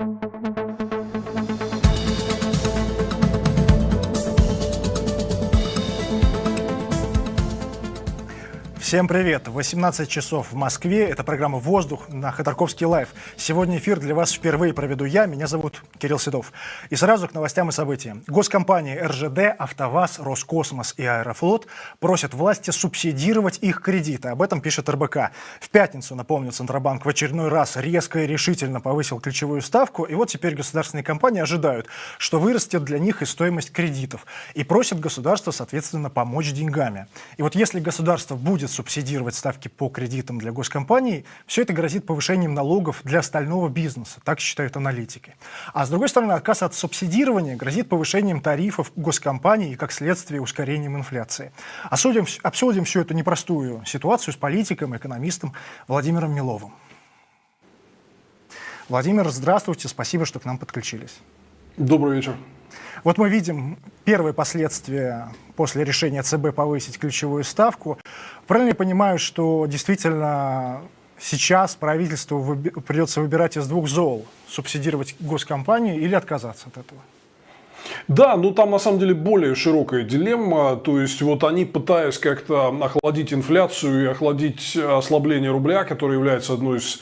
thank 0.00 0.58
you 0.58 0.69
Всем 8.90 9.06
привет! 9.06 9.46
18 9.46 10.08
часов 10.08 10.50
в 10.50 10.56
Москве. 10.56 11.04
Это 11.04 11.22
программа 11.22 11.58
«Воздух» 11.58 12.08
на 12.08 12.32
Ходорковский 12.32 12.86
Live. 12.86 13.10
Сегодня 13.36 13.78
эфир 13.78 14.00
для 14.00 14.16
вас 14.16 14.32
впервые 14.32 14.74
проведу 14.74 15.04
я. 15.04 15.26
Меня 15.26 15.46
зовут 15.46 15.84
Кирилл 15.98 16.18
Седов. 16.18 16.52
И 16.88 16.96
сразу 16.96 17.28
к 17.28 17.32
новостям 17.32 17.68
и 17.68 17.72
событиям. 17.72 18.24
Госкомпании 18.26 18.98
РЖД, 18.98 19.54
АвтоВАЗ, 19.56 20.18
Роскосмос 20.18 20.94
и 20.96 21.06
Аэрофлот 21.06 21.68
просят 22.00 22.34
власти 22.34 22.72
субсидировать 22.72 23.58
их 23.58 23.80
кредиты. 23.80 24.30
Об 24.30 24.42
этом 24.42 24.60
пишет 24.60 24.88
РБК. 24.88 25.30
В 25.60 25.70
пятницу, 25.70 26.16
напомню, 26.16 26.50
Центробанк 26.50 27.06
в 27.06 27.08
очередной 27.08 27.48
раз 27.48 27.76
резко 27.76 28.24
и 28.24 28.26
решительно 28.26 28.80
повысил 28.80 29.20
ключевую 29.20 29.62
ставку. 29.62 30.02
И 30.02 30.16
вот 30.16 30.30
теперь 30.30 30.56
государственные 30.56 31.04
компании 31.04 31.42
ожидают, 31.42 31.86
что 32.18 32.40
вырастет 32.40 32.82
для 32.82 32.98
них 32.98 33.22
и 33.22 33.24
стоимость 33.24 33.70
кредитов. 33.70 34.26
И 34.54 34.64
просят 34.64 34.98
государство, 34.98 35.52
соответственно, 35.52 36.10
помочь 36.10 36.50
деньгами. 36.50 37.06
И 37.36 37.42
вот 37.42 37.54
если 37.54 37.78
государство 37.78 38.34
будет 38.34 38.79
субсидировать 38.80 39.34
ставки 39.34 39.68
по 39.68 39.90
кредитам 39.90 40.38
для 40.38 40.52
госкомпаний, 40.52 41.26
все 41.46 41.62
это 41.62 41.74
грозит 41.74 42.06
повышением 42.06 42.54
налогов 42.54 43.02
для 43.04 43.18
остального 43.18 43.68
бизнеса, 43.68 44.20
так 44.24 44.40
считают 44.40 44.74
аналитики. 44.74 45.36
А 45.74 45.84
с 45.84 45.90
другой 45.90 46.08
стороны, 46.08 46.32
отказ 46.32 46.62
от 46.62 46.74
субсидирования 46.74 47.56
грозит 47.56 47.90
повышением 47.90 48.40
тарифов 48.40 48.90
госкомпаний 48.96 49.74
и, 49.74 49.76
как 49.76 49.92
следствие, 49.92 50.40
ускорением 50.40 50.96
инфляции. 50.96 51.52
Осудим, 51.90 52.24
обсудим 52.42 52.84
всю 52.84 53.02
эту 53.02 53.12
непростую 53.12 53.84
ситуацию 53.84 54.32
с 54.32 54.38
политиком, 54.38 54.96
экономистом 54.96 55.52
Владимиром 55.86 56.34
Миловым. 56.34 56.72
Владимир, 58.88 59.28
здравствуйте, 59.28 59.88
спасибо, 59.88 60.24
что 60.24 60.40
к 60.40 60.46
нам 60.46 60.56
подключились. 60.56 61.18
Добрый 61.76 62.16
вечер. 62.16 62.34
Вот 63.04 63.18
мы 63.18 63.28
видим 63.28 63.78
первые 64.04 64.34
последствия 64.34 65.28
после 65.56 65.84
решения 65.84 66.22
ЦБ 66.22 66.54
повысить 66.54 66.98
ключевую 66.98 67.44
ставку. 67.44 67.98
Правильно 68.46 68.70
я 68.70 68.74
понимаю, 68.74 69.18
что 69.18 69.66
действительно 69.66 70.80
сейчас 71.18 71.74
правительству 71.74 72.38
выби 72.38 72.70
придется 72.70 73.20
выбирать 73.20 73.56
из 73.56 73.66
двух 73.66 73.88
зол, 73.88 74.26
субсидировать 74.48 75.14
госкомпании 75.20 75.96
или 75.98 76.14
отказаться 76.14 76.68
от 76.68 76.78
этого? 76.78 77.00
Да, 78.08 78.36
ну 78.36 78.52
там 78.52 78.70
на 78.70 78.78
самом 78.78 78.98
деле 78.98 79.14
более 79.14 79.54
широкая 79.54 80.02
дилемма. 80.02 80.76
То 80.76 81.00
есть 81.00 81.22
вот 81.22 81.44
они, 81.44 81.64
пытаясь 81.64 82.18
как-то 82.18 82.68
охладить 82.68 83.32
инфляцию 83.32 84.04
и 84.04 84.06
охладить 84.08 84.76
ослабление 84.76 85.50
рубля, 85.50 85.84
которое 85.84 86.14
является 86.14 86.52
одной 86.54 86.78
из 86.78 87.00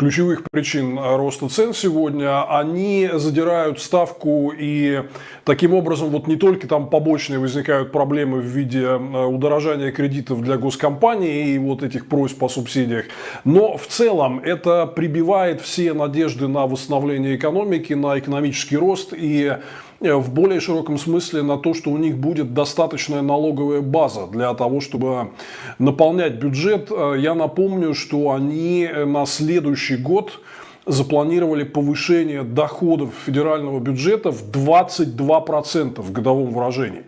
ключевых 0.00 0.44
причин 0.50 0.98
роста 0.98 1.50
цен 1.50 1.74
сегодня, 1.74 2.42
они 2.58 3.10
задирают 3.12 3.82
ставку 3.82 4.50
и 4.58 5.02
таким 5.44 5.74
образом 5.74 6.08
вот 6.08 6.26
не 6.26 6.36
только 6.36 6.66
там 6.66 6.88
побочные 6.88 7.38
возникают 7.38 7.92
проблемы 7.92 8.40
в 8.40 8.46
виде 8.46 8.82
э, 8.82 8.96
удорожания 8.96 9.92
кредитов 9.92 10.40
для 10.40 10.56
госкомпаний 10.56 11.54
и 11.54 11.58
вот 11.58 11.82
этих 11.82 12.08
просьб 12.08 12.42
о 12.42 12.48
субсидиях, 12.48 13.04
но 13.44 13.76
в 13.76 13.88
целом 13.88 14.40
это 14.42 14.86
прибивает 14.86 15.60
все 15.60 15.92
надежды 15.92 16.48
на 16.48 16.66
восстановление 16.66 17.36
экономики, 17.36 17.92
на 17.92 18.18
экономический 18.18 18.78
рост 18.78 19.12
и 19.14 19.58
в 20.00 20.32
более 20.32 20.60
широком 20.60 20.98
смысле 20.98 21.42
на 21.42 21.58
то, 21.58 21.74
что 21.74 21.90
у 21.90 21.98
них 21.98 22.16
будет 22.16 22.54
достаточная 22.54 23.20
налоговая 23.20 23.82
база 23.82 24.26
для 24.26 24.54
того, 24.54 24.80
чтобы 24.80 25.30
наполнять 25.78 26.34
бюджет. 26.34 26.90
Э, 26.90 27.16
я 27.18 27.34
напомню, 27.34 27.94
что 27.94 28.32
они 28.32 28.88
э, 28.90 29.04
на 29.04 29.26
следующий 29.26 29.96
год 29.96 30.40
запланировали 30.86 31.64
повышение 31.64 32.42
доходов 32.42 33.10
федерального 33.26 33.78
бюджета 33.78 34.30
в 34.30 34.50
22% 34.50 36.00
в 36.00 36.12
годовом 36.12 36.52
выражении. 36.52 37.04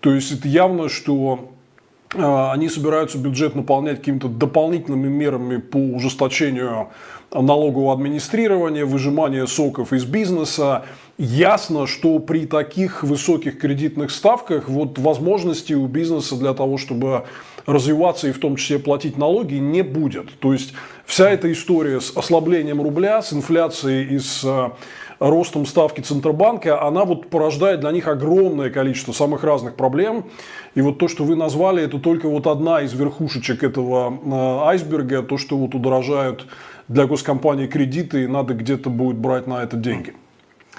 То 0.00 0.12
есть 0.12 0.32
это 0.32 0.48
явно, 0.48 0.88
что 0.88 1.50
они 2.14 2.68
собираются 2.68 3.18
бюджет 3.18 3.54
наполнять 3.54 3.98
какими-то 3.98 4.28
дополнительными 4.28 5.08
мерами 5.08 5.56
по 5.58 5.76
ужесточению 5.76 6.88
налогового 7.32 7.92
администрирования, 7.92 8.84
выжимания 8.84 9.46
соков 9.46 9.92
из 9.92 10.04
бизнеса, 10.04 10.84
Ясно, 11.18 11.86
что 11.86 12.18
при 12.18 12.44
таких 12.44 13.02
высоких 13.02 13.58
кредитных 13.58 14.10
ставках 14.10 14.68
вот 14.68 14.98
возможности 14.98 15.72
у 15.72 15.86
бизнеса 15.86 16.36
для 16.36 16.52
того, 16.52 16.76
чтобы 16.76 17.24
развиваться 17.64 18.28
и 18.28 18.32
в 18.32 18.38
том 18.38 18.56
числе 18.56 18.78
платить 18.78 19.16
налоги, 19.16 19.54
не 19.54 19.80
будет. 19.80 20.38
То 20.40 20.52
есть 20.52 20.74
вся 21.06 21.30
эта 21.30 21.50
история 21.50 22.02
с 22.02 22.14
ослаблением 22.14 22.82
рубля, 22.82 23.22
с 23.22 23.32
инфляцией 23.32 24.14
и 24.14 24.18
с 24.18 24.44
э, 24.44 24.70
ростом 25.18 25.66
ставки 25.66 26.00
Центробанка, 26.00 26.82
она 26.82 27.04
вот 27.04 27.28
порождает 27.28 27.80
для 27.80 27.90
них 27.92 28.08
огромное 28.08 28.70
количество 28.70 29.12
самых 29.12 29.44
разных 29.44 29.76
проблем. 29.76 30.24
И 30.74 30.80
вот 30.80 30.98
то, 30.98 31.08
что 31.08 31.24
вы 31.24 31.36
назвали, 31.36 31.82
это 31.82 31.98
только 31.98 32.28
вот 32.28 32.46
одна 32.46 32.82
из 32.82 32.92
верхушечек 32.92 33.62
этого 33.62 34.10
э, 34.10 34.68
айсберга, 34.68 35.22
то, 35.22 35.38
что 35.38 35.56
вот 35.56 35.74
удорожают 35.74 36.46
для 36.88 37.06
госкомпаний 37.06 37.66
кредиты, 37.66 38.24
и 38.24 38.26
надо 38.26 38.54
где-то 38.54 38.90
будет 38.90 39.16
брать 39.16 39.46
на 39.46 39.62
это 39.62 39.76
деньги. 39.76 40.14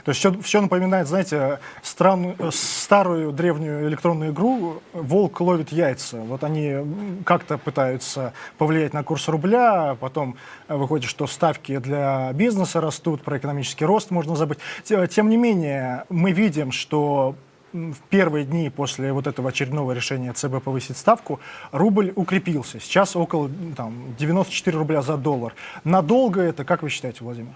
То 0.07 0.11
есть 0.11 0.21
все, 0.21 0.31
все 0.41 0.61
напоминает, 0.61 1.05
знаете, 1.05 1.59
странную, 1.81 2.37
старую 2.53 3.33
древнюю 3.33 3.89
электронную 3.89 4.31
игру 4.31 4.81
«Волк 4.93 5.41
ловит 5.41 5.73
яйца». 5.73 6.21
Вот 6.21 6.45
они 6.45 6.77
как-то 7.25 7.57
пытаются 7.57 8.31
повлиять 8.57 8.93
на 8.93 9.03
курс 9.03 9.27
рубля, 9.27 9.89
а 9.89 9.95
потом 9.95 10.37
выходит, 10.69 11.09
что 11.09 11.27
ставки 11.27 11.77
для 11.79 12.31
бизнеса 12.31 12.79
растут, 12.79 13.21
про 13.21 13.37
экономический 13.37 13.83
рост 13.83 14.09
можно 14.09 14.37
забыть. 14.37 14.59
Тем 14.85 15.29
не 15.29 15.35
менее, 15.35 16.05
мы 16.07 16.31
видим, 16.31 16.71
что 16.71 17.35
в 17.73 17.97
первые 18.09 18.45
дни 18.45 18.69
после 18.69 19.11
вот 19.11 19.27
этого 19.27 19.49
очередного 19.49 19.91
решения 19.91 20.31
ЦБ 20.31 20.63
повысить 20.63 20.95
ставку, 20.95 21.41
рубль 21.73 22.13
укрепился. 22.15 22.79
Сейчас 22.79 23.17
около 23.17 23.49
там, 23.75 24.15
94 24.17 24.77
рубля 24.77 25.01
за 25.01 25.17
доллар. 25.17 25.53
Надолго 25.83 26.39
это, 26.39 26.63
как 26.63 26.81
вы 26.81 26.87
считаете, 26.87 27.25
Владимир? 27.25 27.55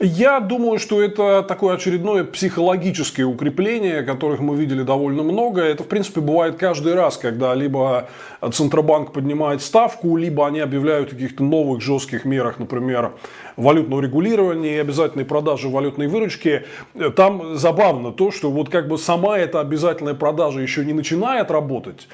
Я 0.00 0.40
думаю, 0.40 0.78
что 0.78 1.00
это 1.00 1.42
такое 1.42 1.76
очередное 1.76 2.24
психологическое 2.24 3.24
укрепление, 3.24 4.02
которых 4.02 4.40
мы 4.40 4.56
видели 4.56 4.82
довольно 4.82 5.22
много. 5.22 5.62
Это, 5.62 5.84
в 5.84 5.86
принципе, 5.86 6.20
бывает 6.20 6.56
каждый 6.56 6.94
раз, 6.94 7.16
когда 7.16 7.54
либо 7.54 8.08
Центробанк 8.52 9.12
поднимает 9.12 9.62
ставку, 9.62 10.16
либо 10.16 10.46
они 10.46 10.60
объявляют 10.60 11.08
о 11.08 11.14
каких-то 11.14 11.44
новых 11.44 11.80
жестких 11.80 12.24
мерах, 12.24 12.58
например, 12.58 13.12
валютного 13.56 14.00
регулирования 14.00 14.76
и 14.76 14.78
обязательной 14.78 15.24
продажи 15.24 15.68
валютной 15.68 16.08
выручки. 16.08 16.64
Там 17.14 17.56
забавно 17.56 18.10
то, 18.10 18.32
что 18.32 18.50
вот 18.50 18.68
как 18.70 18.88
бы 18.88 18.98
сама 18.98 19.38
эта 19.38 19.60
обязательная 19.60 20.14
продажа 20.14 20.60
еще 20.60 20.84
не 20.84 20.92
начинает 20.92 21.50
работать, 21.52 22.08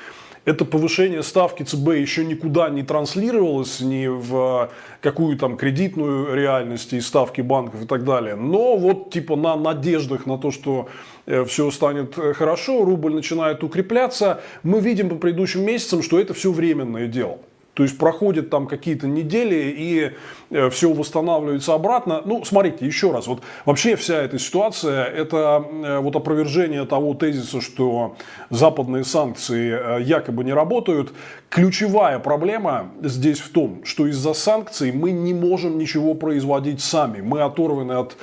это 0.45 0.65
повышение 0.65 1.23
ставки 1.23 1.63
ЦБ 1.63 1.89
еще 1.97 2.25
никуда 2.25 2.69
не 2.71 2.83
транслировалось, 2.83 3.81
ни 3.81 4.07
в 4.07 4.71
какую 5.01 5.37
там 5.37 5.57
кредитную 5.57 6.35
реальность 6.35 6.93
и 6.93 7.01
ставки 7.01 7.41
банков 7.41 7.83
и 7.83 7.87
так 7.87 8.05
далее. 8.05 8.37
Но 8.37 8.77
вот 8.77 9.11
типа 9.11 9.37
на 9.37 9.57
надеждах 9.57 10.27
на 10.27 10.39
то, 10.39 10.51
что 10.51 10.89
э, 11.27 11.45
все 11.45 11.71
станет 11.71 12.17
э, 12.19 12.33
хорошо, 12.33 12.85
рубль 12.85 13.15
начинает 13.15 13.63
укрепляться, 13.63 14.41
мы 14.63 14.81
видим 14.81 15.11
по 15.11 15.17
предыдущим 15.17 15.63
месяцам, 15.63 16.03
что 16.03 16.19
это 16.19 16.33
все 16.35 16.51
временное 16.51 17.07
дело. 17.07 17.39
То 17.75 17.85
есть 17.85 17.99
проходят 17.99 18.51
там 18.51 18.67
какие-то 18.67 19.07
недели 19.07 19.75
и 19.77 20.11
э, 20.51 20.71
все 20.71 20.93
восстанавливается 20.93 21.73
обратно. 21.73 22.21
Ну, 22.25 22.45
смотрите, 22.45 22.85
еще 22.85 23.13
раз, 23.13 23.29
вот 23.29 23.43
вообще 23.65 23.95
вся 23.95 24.17
эта 24.17 24.39
ситуация, 24.39 25.05
это 25.05 25.65
э, 25.71 25.99
вот 26.01 26.17
опровержение 26.17 26.85
того 26.85 27.15
тезиса, 27.15 27.61
что 27.61 28.17
западные 28.51 29.05
санкции 29.05 29.73
э, 29.73 30.03
якобы 30.03 30.43
не 30.43 30.53
работают. 30.53 31.13
Ключевая 31.49 32.19
проблема 32.19 32.91
здесь 33.03 33.39
в 33.39 33.51
том, 33.51 33.85
что 33.85 34.09
из-за 34.09 34.35
санкций 34.35 34.91
мы 34.91 35.13
не 35.13 35.33
можем 35.33 35.79
ничего 35.79 36.15
производить 36.15 36.81
сами. 36.81 37.21
Мы 37.21 37.41
оторваны 37.41 37.93
от 37.93 38.17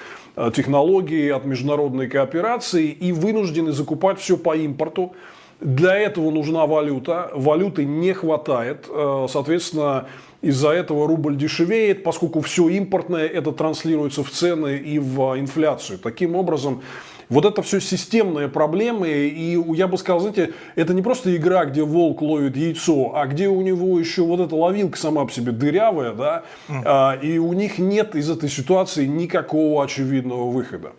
технологий, 0.54 1.30
от 1.30 1.46
международной 1.46 2.08
кооперации 2.08 2.90
и 2.90 3.12
вынуждены 3.12 3.72
закупать 3.72 4.20
все 4.20 4.38
по 4.38 4.56
импорту. 4.56 5.14
Для 5.60 5.96
этого 5.96 6.30
нужна 6.30 6.66
валюта. 6.66 7.32
Валюты 7.34 7.84
не 7.84 8.14
хватает. 8.14 8.86
Э, 8.90 9.26
соответственно, 9.30 10.08
из-за 10.42 10.70
этого 10.70 11.08
рубль 11.08 11.36
дешевеет, 11.36 12.04
поскольку 12.04 12.42
все 12.42 12.70
импортное, 12.70 13.28
это 13.28 13.52
транслируется 13.52 14.24
в 14.24 14.30
цены 14.30 14.78
и 14.78 15.00
в 15.00 15.40
инфляцию. 15.40 15.98
Таким 15.98 16.36
образом, 16.36 16.84
вот 17.30 17.46
это 17.46 17.62
все 17.64 17.82
системные 17.82 18.48
проблемы, 18.48 19.10
и 19.10 19.60
я 19.76 19.88
бы 19.88 19.98
сказал, 19.98 20.20
знаете, 20.20 20.54
это 20.76 20.94
не 20.94 21.02
просто 21.02 21.36
игра, 21.36 21.66
где 21.66 21.82
волк 21.82 22.22
ловит 22.22 22.56
яйцо, 22.56 23.16
а 23.16 23.26
где 23.26 23.50
у 23.50 23.62
него 23.62 24.00
еще 24.00 24.22
вот 24.22 24.40
эта 24.40 24.56
ловилка 24.56 24.98
сама 24.98 25.26
по 25.26 25.32
себе 25.32 25.52
дырявая, 25.52 26.14
да, 26.14 26.44
и 27.22 27.38
у 27.38 27.52
них 27.52 27.80
нет 27.80 28.16
из 28.16 28.30
этой 28.30 28.50
ситуации 28.50 29.08
никакого 29.08 29.84
очевидного 29.84 30.50
выхода. 30.50 30.94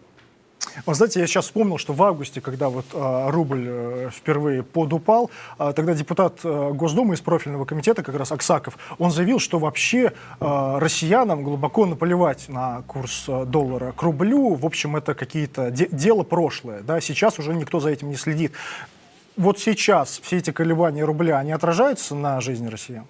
Вы 0.86 0.94
знаете, 0.94 1.20
я 1.20 1.26
сейчас 1.26 1.46
вспомнил, 1.46 1.78
что 1.78 1.92
в 1.92 2.02
августе, 2.02 2.40
когда 2.40 2.68
вот 2.68 2.86
а, 2.92 3.30
рубль 3.30 3.66
а, 3.68 4.10
впервые 4.10 4.62
подупал, 4.62 5.30
а, 5.56 5.72
тогда 5.72 5.94
депутат 5.94 6.40
а, 6.44 6.72
Госдумы 6.72 7.14
из 7.14 7.20
профильного 7.20 7.64
комитета, 7.64 8.02
как 8.02 8.14
раз 8.16 8.32
Аксаков, 8.32 8.76
он 8.98 9.10
заявил, 9.10 9.38
что 9.38 9.58
вообще 9.58 10.12
а, 10.40 10.78
россиянам 10.78 11.42
глубоко 11.42 11.86
наплевать 11.86 12.48
на 12.48 12.82
курс 12.82 13.24
а, 13.28 13.44
доллара 13.44 13.92
к 13.92 14.02
рублю. 14.02 14.54
В 14.54 14.66
общем, 14.66 14.96
это 14.96 15.14
какие-то 15.14 15.70
де 15.70 15.88
дело 15.90 16.22
прошлое. 16.22 16.82
Да? 16.82 17.00
Сейчас 17.00 17.38
уже 17.38 17.54
никто 17.54 17.80
за 17.80 17.90
этим 17.90 18.08
не 18.10 18.16
следит. 18.16 18.52
Вот 19.36 19.58
сейчас 19.58 20.20
все 20.22 20.38
эти 20.38 20.50
колебания 20.50 21.04
рубля, 21.04 21.38
они 21.38 21.52
отражаются 21.52 22.14
на 22.14 22.40
жизни 22.40 22.66
россиян? 22.66 23.06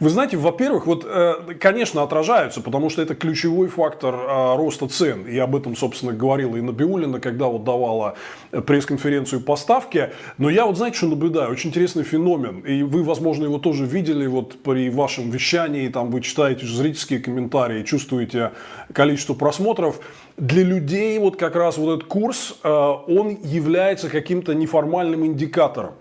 Вы 0.00 0.10
знаете, 0.10 0.36
во-первых, 0.36 0.86
вот, 0.86 1.06
э, 1.06 1.54
конечно, 1.60 2.02
отражаются, 2.02 2.60
потому 2.60 2.90
что 2.90 3.02
это 3.02 3.14
ключевой 3.14 3.68
фактор 3.68 4.14
э, 4.14 4.56
роста 4.56 4.88
цен. 4.88 5.26
И 5.26 5.38
об 5.38 5.56
этом, 5.56 5.76
собственно, 5.76 6.12
говорила 6.12 6.56
и 6.56 6.60
Набиулина, 6.60 7.20
когда 7.20 7.46
вот 7.46 7.64
давала 7.64 8.14
пресс-конференцию 8.50 9.40
по 9.40 9.56
ставке. 9.56 10.12
Но 10.38 10.50
я 10.50 10.66
вот, 10.66 10.76
знаете, 10.76 10.98
что 10.98 11.06
наблюдаю? 11.06 11.52
Очень 11.52 11.70
интересный 11.70 12.04
феномен. 12.04 12.60
И 12.60 12.82
вы, 12.82 13.02
возможно, 13.02 13.44
его 13.44 13.58
тоже 13.58 13.86
видели 13.86 14.26
вот 14.26 14.62
при 14.62 14.90
вашем 14.90 15.30
вещании. 15.30 15.88
Там 15.88 16.10
вы 16.10 16.20
читаете 16.20 16.66
зрительские 16.66 17.20
комментарии, 17.20 17.82
чувствуете 17.82 18.52
количество 18.92 19.34
просмотров 19.34 20.00
для 20.36 20.62
людей 20.62 21.18
вот 21.18 21.36
как 21.36 21.56
раз 21.56 21.78
вот 21.78 21.96
этот 21.96 22.08
курс, 22.08 22.58
э, 22.62 22.68
он 22.68 23.38
является 23.42 24.08
каким-то 24.08 24.54
неформальным 24.54 25.26
индикатором. 25.26 25.94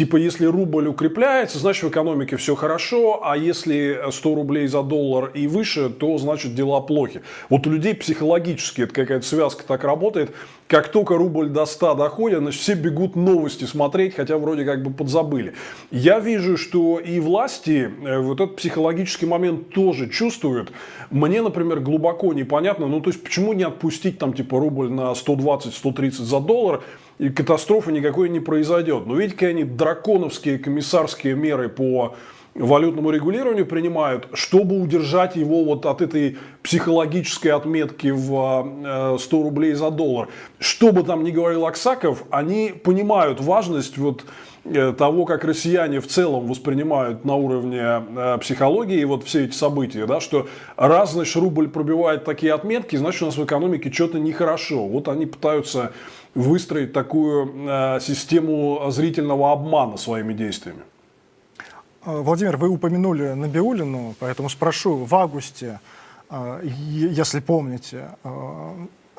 Типа, 0.00 0.16
если 0.16 0.46
рубль 0.46 0.88
укрепляется, 0.88 1.58
значит 1.58 1.82
в 1.82 1.88
экономике 1.90 2.38
все 2.38 2.54
хорошо, 2.54 3.20
а 3.22 3.36
если 3.36 4.00
100 4.10 4.34
рублей 4.34 4.66
за 4.66 4.82
доллар 4.82 5.30
и 5.34 5.46
выше, 5.46 5.90
то 5.90 6.16
значит 6.16 6.54
дела 6.54 6.80
плохи. 6.80 7.20
Вот 7.50 7.66
у 7.66 7.70
людей 7.70 7.94
психологически 7.94 8.80
это 8.80 8.94
какая-то 8.94 9.26
связка 9.26 9.62
так 9.62 9.84
работает. 9.84 10.30
Как 10.68 10.88
только 10.88 11.18
рубль 11.18 11.50
до 11.50 11.66
100 11.66 11.96
доходит, 11.96 12.38
значит 12.38 12.62
все 12.62 12.72
бегут 12.72 13.14
новости 13.14 13.64
смотреть, 13.64 14.14
хотя 14.14 14.38
вроде 14.38 14.64
как 14.64 14.82
бы 14.82 14.90
подзабыли. 14.90 15.52
Я 15.90 16.18
вижу, 16.18 16.56
что 16.56 16.98
и 16.98 17.20
власти 17.20 17.90
э, 18.02 18.20
вот 18.20 18.40
этот 18.40 18.56
психологический 18.56 19.26
момент 19.26 19.68
тоже 19.68 20.08
чувствуют. 20.08 20.72
Мне, 21.10 21.42
например, 21.42 21.80
глубоко 21.80 22.32
непонятно, 22.32 22.86
ну 22.86 23.02
то 23.02 23.10
есть 23.10 23.22
почему 23.22 23.52
не 23.52 23.64
отпустить 23.64 24.18
там 24.18 24.32
типа 24.32 24.58
рубль 24.58 24.88
на 24.88 25.12
120-130 25.12 26.22
за 26.22 26.40
доллар, 26.40 26.80
и 27.20 27.28
катастрофы 27.28 27.92
никакой 27.92 28.30
не 28.30 28.40
произойдет. 28.40 29.06
Но 29.06 29.14
видите, 29.14 29.34
какие 29.34 29.50
они 29.50 29.64
драконовские 29.64 30.58
комиссарские 30.58 31.34
меры 31.34 31.68
по 31.68 32.16
валютному 32.54 33.10
регулированию 33.10 33.66
принимают, 33.66 34.28
чтобы 34.32 34.80
удержать 34.80 35.36
его 35.36 35.62
вот 35.64 35.84
от 35.84 36.00
этой 36.00 36.38
психологической 36.62 37.52
отметки 37.52 38.08
в 38.08 39.18
100 39.18 39.36
э, 39.38 39.42
рублей 39.42 39.74
за 39.74 39.90
доллар. 39.90 40.28
Что 40.58 40.92
бы 40.92 41.02
там 41.02 41.22
ни 41.22 41.30
говорил 41.30 41.66
Аксаков, 41.66 42.24
они 42.30 42.72
понимают 42.72 43.38
важность 43.40 43.98
вот 43.98 44.24
того, 44.64 45.24
как 45.24 45.44
россияне 45.44 46.00
в 46.00 46.06
целом 46.06 46.46
воспринимают 46.46 47.24
на 47.24 47.34
уровне 47.34 47.80
э, 47.80 48.38
психологии 48.40 49.02
вот 49.04 49.24
все 49.24 49.44
эти 49.44 49.54
события, 49.54 50.06
да, 50.06 50.20
что 50.20 50.48
раз, 50.76 51.12
значит, 51.12 51.36
рубль 51.36 51.68
пробивает 51.68 52.24
такие 52.24 52.52
отметки, 52.52 52.96
значит, 52.96 53.22
у 53.22 53.26
нас 53.26 53.36
в 53.36 53.44
экономике 53.44 53.90
что-то 53.90 54.18
нехорошо. 54.18 54.86
Вот 54.86 55.08
они 55.08 55.26
пытаются 55.26 55.92
выстроить 56.34 56.92
такую 56.92 57.52
э, 57.68 58.00
систему 58.00 58.90
зрительного 58.90 59.52
обмана 59.52 59.96
своими 59.96 60.32
действиями. 60.34 60.82
Э, 62.04 62.20
Владимир, 62.20 62.56
вы 62.56 62.68
упомянули 62.68 63.32
Набиулину, 63.32 64.14
поэтому 64.18 64.48
спрошу, 64.48 65.04
в 65.04 65.14
августе, 65.14 65.80
э, 66.28 66.60
если 66.64 67.40
помните, 67.40 68.10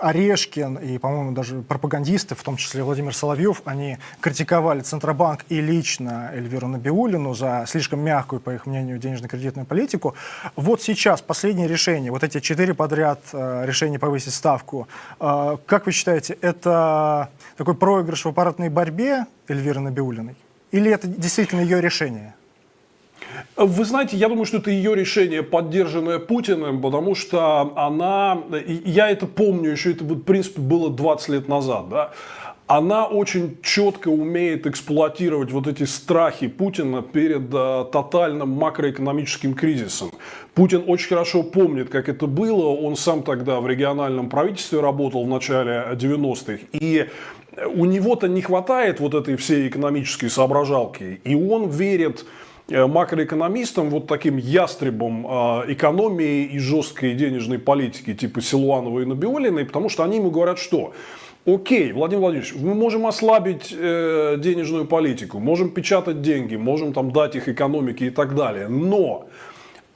Орешкин 0.01 0.77
и, 0.77 0.97
по-моему, 0.97 1.31
даже 1.31 1.61
пропагандисты, 1.61 2.35
в 2.35 2.43
том 2.43 2.57
числе 2.57 2.83
Владимир 2.83 3.15
Соловьев, 3.15 3.61
они 3.65 3.97
критиковали 4.19 4.81
Центробанк 4.81 5.45
и 5.49 5.61
лично 5.61 6.31
Эльвиру 6.33 6.67
Набиулину 6.67 7.33
за 7.33 7.65
слишком 7.67 7.99
мягкую, 7.99 8.39
по 8.39 8.49
их 8.51 8.65
мнению, 8.65 8.97
денежно-кредитную 8.97 9.65
политику. 9.65 10.15
Вот 10.55 10.81
сейчас 10.81 11.21
последнее 11.21 11.67
решение, 11.67 12.11
вот 12.11 12.23
эти 12.23 12.39
четыре 12.39 12.73
подряд 12.73 13.19
э, 13.33 13.65
решения 13.65 13.99
повысить 13.99 14.33
ставку, 14.33 14.87
э, 15.19 15.57
как 15.65 15.85
вы 15.85 15.91
считаете, 15.91 16.37
это 16.41 17.29
такой 17.57 17.75
проигрыш 17.75 18.25
в 18.25 18.29
аппаратной 18.29 18.69
борьбе 18.69 19.25
Эльвиры 19.47 19.79
Набиулиной? 19.79 20.35
Или 20.71 20.91
это 20.91 21.07
действительно 21.07 21.61
ее 21.61 21.81
решение? 21.81 22.33
Вы 23.55 23.85
знаете, 23.85 24.17
я 24.17 24.29
думаю, 24.29 24.45
что 24.45 24.57
это 24.57 24.71
ее 24.71 24.95
решение, 24.95 25.43
поддержанное 25.43 26.19
Путиным, 26.19 26.81
потому 26.81 27.15
что 27.15 27.73
она, 27.75 28.39
я 28.85 29.09
это 29.09 29.27
помню 29.27 29.71
еще, 29.71 29.91
это, 29.91 30.03
в 30.03 30.19
принципе, 30.21 30.61
было 30.61 30.89
20 30.89 31.29
лет 31.29 31.47
назад, 31.47 31.89
да, 31.89 32.11
она 32.71 33.05
очень 33.05 33.57
четко 33.61 34.07
умеет 34.07 34.65
эксплуатировать 34.65 35.51
вот 35.51 35.67
эти 35.67 35.83
страхи 35.83 36.47
Путина 36.47 37.01
перед 37.01 37.53
э, 37.53 37.85
тотальным 37.91 38.49
макроэкономическим 38.51 39.55
кризисом. 39.55 40.11
Путин 40.53 40.85
очень 40.87 41.09
хорошо 41.09 41.43
помнит, 41.43 41.89
как 41.89 42.07
это 42.07 42.27
было. 42.27 42.67
Он 42.67 42.95
сам 42.95 43.23
тогда 43.23 43.59
в 43.59 43.67
региональном 43.67 44.29
правительстве 44.29 44.79
работал 44.79 45.25
в 45.25 45.27
начале 45.27 45.85
90-х. 45.95 46.59
И 46.71 47.09
у 47.73 47.83
него-то 47.83 48.27
не 48.27 48.41
хватает 48.41 49.01
вот 49.01 49.15
этой 49.15 49.35
всей 49.35 49.67
экономической 49.67 50.29
соображалки. 50.29 51.19
И 51.25 51.35
он 51.35 51.69
верит 51.69 52.25
макроэкономистам, 52.71 53.89
вот 53.89 54.07
таким 54.07 54.37
ястребом 54.37 55.25
э, 55.25 55.73
экономии 55.73 56.43
и 56.45 56.59
жесткой 56.59 57.13
денежной 57.13 57.59
политики 57.59 58.13
типа 58.13 58.41
Силуанова 58.41 59.01
и 59.01 59.05
Набиулиной, 59.05 59.65
потому 59.65 59.89
что 59.89 60.03
они 60.03 60.17
ему 60.17 60.31
говорят, 60.31 60.59
что 60.59 60.93
Окей, 61.43 61.91
Владимир 61.91 62.21
Владимирович, 62.21 62.53
мы 62.53 62.75
можем 62.75 63.07
ослабить 63.07 63.73
э, 63.75 64.35
денежную 64.37 64.85
политику, 64.85 65.39
можем 65.39 65.71
печатать 65.71 66.21
деньги, 66.21 66.55
можем 66.55 66.93
там 66.93 67.11
дать 67.11 67.35
их 67.35 67.49
экономике 67.49 68.07
и 68.07 68.09
так 68.11 68.35
далее, 68.35 68.67
но 68.67 69.27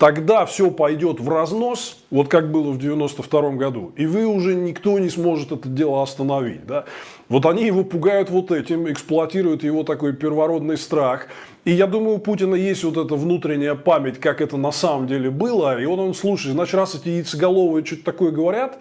тогда 0.05 0.45
все 0.45 0.69
пойдет 0.69 1.19
в 1.19 1.27
разнос, 1.29 1.97
вот 2.11 2.27
как 2.27 2.51
было 2.51 2.69
в 2.69 2.77
92 2.77 3.53
году, 3.53 3.91
и 3.95 4.05
вы 4.05 4.27
уже 4.27 4.53
никто 4.53 4.99
не 4.99 5.09
сможет 5.09 5.51
это 5.51 5.67
дело 5.67 6.03
остановить. 6.03 6.67
Да? 6.67 6.85
Вот 7.27 7.47
они 7.47 7.65
его 7.65 7.83
пугают 7.83 8.29
вот 8.29 8.51
этим, 8.51 8.87
эксплуатируют 8.87 9.63
его 9.63 9.81
такой 9.81 10.13
первородный 10.13 10.77
страх. 10.77 11.25
И 11.63 11.71
я 11.71 11.87
думаю, 11.87 12.17
у 12.17 12.19
Путина 12.19 12.53
есть 12.53 12.83
вот 12.83 13.03
эта 13.03 13.15
внутренняя 13.15 13.73
память, 13.73 14.19
как 14.19 14.41
это 14.41 14.57
на 14.57 14.71
самом 14.71 15.07
деле 15.07 15.31
было. 15.31 15.81
И 15.81 15.85
он, 15.85 15.99
он 15.99 16.13
слушает, 16.13 16.53
значит, 16.53 16.75
раз 16.75 16.93
эти 16.93 17.09
яйцеголовые 17.09 17.83
что-то 17.83 18.03
такое 18.03 18.29
говорят, 18.29 18.77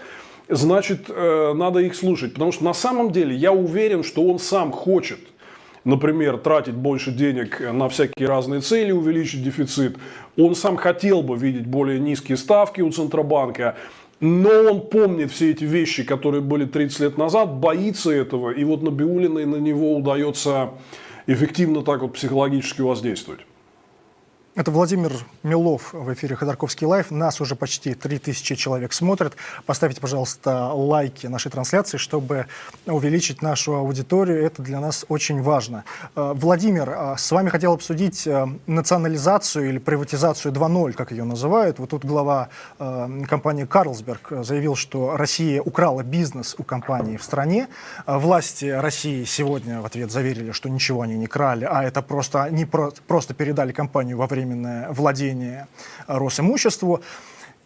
значит, 0.50 1.06
э, 1.08 1.54
надо 1.54 1.78
их 1.78 1.94
слушать. 1.94 2.34
Потому 2.34 2.52
что 2.52 2.64
на 2.64 2.74
самом 2.74 3.12
деле 3.12 3.34
я 3.34 3.50
уверен, 3.50 4.04
что 4.04 4.22
он 4.28 4.38
сам 4.38 4.72
хочет 4.72 5.20
например, 5.84 6.38
тратить 6.38 6.74
больше 6.74 7.12
денег 7.12 7.60
на 7.60 7.88
всякие 7.88 8.28
разные 8.28 8.60
цели, 8.60 8.92
увеличить 8.92 9.42
дефицит. 9.42 9.96
Он 10.36 10.54
сам 10.54 10.76
хотел 10.76 11.22
бы 11.22 11.36
видеть 11.36 11.66
более 11.66 12.00
низкие 12.00 12.36
ставки 12.36 12.80
у 12.80 12.90
Центробанка. 12.90 13.76
Но 14.20 14.50
он 14.50 14.80
помнит 14.80 15.30
все 15.30 15.50
эти 15.50 15.64
вещи, 15.64 16.04
которые 16.04 16.40
были 16.40 16.64
30 16.64 17.00
лет 17.00 17.18
назад, 17.18 17.54
боится 17.54 18.10
этого, 18.10 18.50
и 18.50 18.64
вот 18.64 18.82
Набиулиной 18.82 19.44
на 19.44 19.56
него 19.56 19.96
удается 19.96 20.70
эффективно 21.26 21.82
так 21.82 22.00
вот 22.00 22.14
психологически 22.14 22.80
воздействовать. 22.80 23.40
Это 24.56 24.70
Владимир 24.70 25.12
Милов 25.42 25.92
в 25.92 26.12
эфире 26.12 26.36
Ходорковский 26.36 26.86
лайф. 26.86 27.10
Нас 27.10 27.40
уже 27.40 27.56
почти 27.56 27.92
3000 27.92 28.54
человек 28.54 28.92
смотрят. 28.92 29.34
Поставьте, 29.66 30.00
пожалуйста, 30.00 30.68
лайки 30.72 31.26
нашей 31.26 31.50
трансляции, 31.50 31.96
чтобы 31.96 32.46
увеличить 32.86 33.42
нашу 33.42 33.74
аудиторию. 33.74 34.44
Это 34.46 34.62
для 34.62 34.78
нас 34.78 35.06
очень 35.08 35.42
важно. 35.42 35.82
Э, 36.14 36.34
Владимир, 36.36 36.88
э, 36.88 37.14
с 37.18 37.32
вами 37.32 37.48
хотел 37.48 37.72
обсудить 37.72 38.28
э, 38.28 38.46
национализацию 38.68 39.70
или 39.70 39.78
приватизацию 39.78 40.54
2.0, 40.54 40.92
как 40.92 41.10
ее 41.10 41.24
называют. 41.24 41.80
Вот 41.80 41.90
тут 41.90 42.04
глава 42.04 42.48
компании 42.78 43.64
«Карлсберг» 43.64 44.44
заявил, 44.44 44.76
что 44.76 45.16
Россия 45.16 45.60
украла 45.62 46.02
бизнес 46.02 46.54
у 46.58 46.62
компании 46.62 47.16
в 47.16 47.24
стране. 47.24 47.68
Власти 48.06 48.66
России 48.66 49.24
сегодня 49.24 49.80
в 49.80 49.86
ответ 49.86 50.12
заверили, 50.12 50.52
что 50.52 50.68
ничего 50.68 51.02
они 51.02 51.16
не 51.16 51.26
крали, 51.26 51.66
а 51.68 51.82
это 51.82 52.02
просто, 52.02 52.44
они 52.44 52.64
просто 52.64 53.34
передали 53.34 53.72
компанию 53.72 54.16
во 54.16 54.26
время 54.26 54.43
временное 54.44 54.92
владение 54.92 55.66
Росимуществу. 56.06 57.00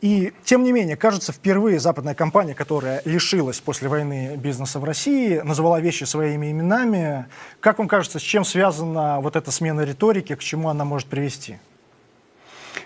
И, 0.00 0.32
тем 0.44 0.62
не 0.62 0.70
менее, 0.70 0.96
кажется, 0.96 1.32
впервые 1.32 1.80
западная 1.80 2.14
компания, 2.14 2.54
которая 2.54 3.02
лишилась 3.04 3.58
после 3.58 3.88
войны 3.88 4.36
бизнеса 4.36 4.78
в 4.78 4.84
России, 4.84 5.40
назвала 5.42 5.80
вещи 5.80 6.04
своими 6.04 6.52
именами. 6.52 7.26
Как 7.58 7.78
вам 7.78 7.88
кажется, 7.88 8.20
с 8.20 8.22
чем 8.22 8.44
связана 8.44 9.18
вот 9.20 9.34
эта 9.34 9.50
смена 9.50 9.80
риторики, 9.80 10.36
к 10.36 10.38
чему 10.38 10.68
она 10.68 10.84
может 10.84 11.08
привести? 11.08 11.56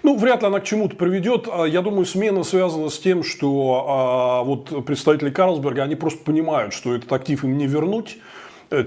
Ну, 0.02 0.16
вряд 0.16 0.40
ли 0.40 0.46
она 0.46 0.60
к 0.60 0.64
чему-то 0.64 0.96
приведет. 0.96 1.46
А, 1.52 1.64
я 1.64 1.82
думаю, 1.82 2.06
смена 2.06 2.44
связана 2.44 2.88
с 2.88 2.98
тем, 2.98 3.22
что 3.22 3.84
а, 3.86 4.42
вот 4.42 4.86
представители 4.86 5.28
Карлсберга, 5.28 5.82
они 5.82 5.96
просто 5.96 6.24
понимают, 6.24 6.72
что 6.72 6.94
этот 6.94 7.12
актив 7.12 7.44
им 7.44 7.58
не 7.58 7.66
вернуть 7.66 8.16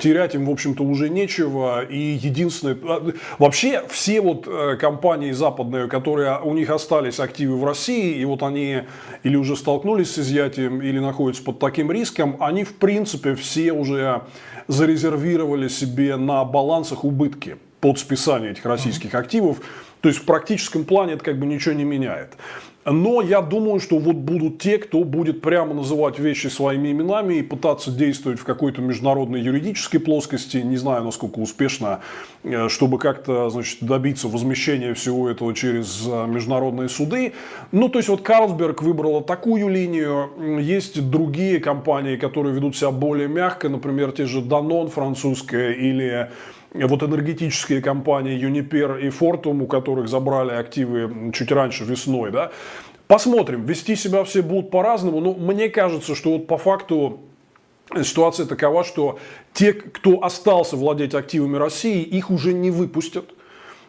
терять 0.01 0.35
им, 0.35 0.45
в 0.45 0.49
общем-то, 0.49 0.83
уже 0.83 1.09
нечего. 1.09 1.83
И 1.83 1.97
единственное... 1.97 2.77
А, 2.83 3.11
вообще, 3.37 3.83
все 3.89 4.21
вот 4.21 4.47
э, 4.47 4.77
компании 4.77 5.31
западные, 5.31 5.87
которые 5.87 6.39
у 6.39 6.53
них 6.53 6.69
остались 6.69 7.19
активы 7.19 7.57
в 7.57 7.65
России, 7.65 8.15
и 8.15 8.25
вот 8.25 8.43
они 8.43 8.83
или 9.23 9.35
уже 9.35 9.55
столкнулись 9.55 10.13
с 10.13 10.19
изъятием, 10.19 10.81
или 10.81 10.99
находятся 10.99 11.43
под 11.43 11.59
таким 11.59 11.91
риском, 11.91 12.37
они, 12.39 12.63
в 12.63 12.75
принципе, 12.75 13.35
все 13.35 13.71
уже 13.71 14.21
зарезервировали 14.67 15.67
себе 15.67 16.15
на 16.15 16.43
балансах 16.43 17.03
убытки 17.03 17.57
под 17.79 17.99
списание 17.99 18.51
этих 18.51 18.65
российских 18.65 19.13
активов. 19.13 19.57
То 20.01 20.09
есть 20.09 20.21
в 20.21 20.25
практическом 20.25 20.85
плане 20.85 21.13
это 21.13 21.23
как 21.23 21.39
бы 21.39 21.45
ничего 21.45 21.75
не 21.75 21.83
меняет. 21.83 22.33
Но 22.85 23.21
я 23.23 23.41
думаю, 23.41 23.79
что 23.79 23.97
вот 23.97 24.15
будут 24.15 24.59
те, 24.59 24.77
кто 24.77 25.03
будет 25.03 25.41
прямо 25.41 25.73
называть 25.73 26.19
вещи 26.19 26.47
своими 26.47 26.91
именами 26.91 27.35
и 27.35 27.41
пытаться 27.41 27.89
действовать 27.89 28.39
в 28.39 28.43
какой-то 28.43 28.81
международной 28.81 29.41
юридической 29.41 29.97
плоскости. 29.97 30.57
Не 30.57 30.77
знаю, 30.77 31.03
насколько 31.03 31.39
успешно, 31.39 32.01
э, 32.43 32.69
чтобы 32.69 32.99
как-то 32.99 33.49
значит, 33.49 33.79
добиться 33.81 34.27
возмещения 34.27 34.93
всего 34.93 35.27
этого 35.27 35.55
через 35.55 36.05
э, 36.05 36.27
международные 36.27 36.87
суды. 36.87 37.33
Ну, 37.71 37.89
то 37.89 37.97
есть 37.97 38.07
вот 38.07 38.21
Карлсберг 38.21 38.83
выбрала 38.83 39.23
такую 39.23 39.67
линию. 39.67 40.29
Есть 40.61 41.09
другие 41.09 41.59
компании, 41.59 42.17
которые 42.17 42.53
ведут 42.53 42.75
себя 42.77 42.91
более 42.91 43.27
мягко. 43.27 43.67
Например, 43.67 44.11
те 44.11 44.27
же 44.27 44.41
Danone 44.41 44.89
французская 44.89 45.71
или 45.71 46.29
вот 46.83 47.03
энергетические 47.03 47.81
компании 47.81 48.39
Uniper 48.39 49.01
и 49.01 49.09
Fortum, 49.09 49.63
у 49.63 49.67
которых 49.67 50.07
забрали 50.07 50.51
активы 50.51 51.31
чуть 51.33 51.51
раньше 51.51 51.85
весной, 51.85 52.31
да, 52.31 52.51
посмотрим, 53.07 53.65
вести 53.65 53.95
себя 53.95 54.23
все 54.23 54.41
будут 54.41 54.71
по-разному, 54.71 55.19
но 55.19 55.33
мне 55.33 55.69
кажется, 55.69 56.15
что 56.15 56.33
вот 56.33 56.47
по 56.47 56.57
факту 56.57 57.19
ситуация 58.03 58.45
такова, 58.45 58.83
что 58.83 59.19
те, 59.53 59.73
кто 59.73 60.23
остался 60.23 60.75
владеть 60.75 61.13
активами 61.13 61.57
России, 61.57 62.01
их 62.01 62.29
уже 62.29 62.53
не 62.53 62.71
выпустят. 62.71 63.31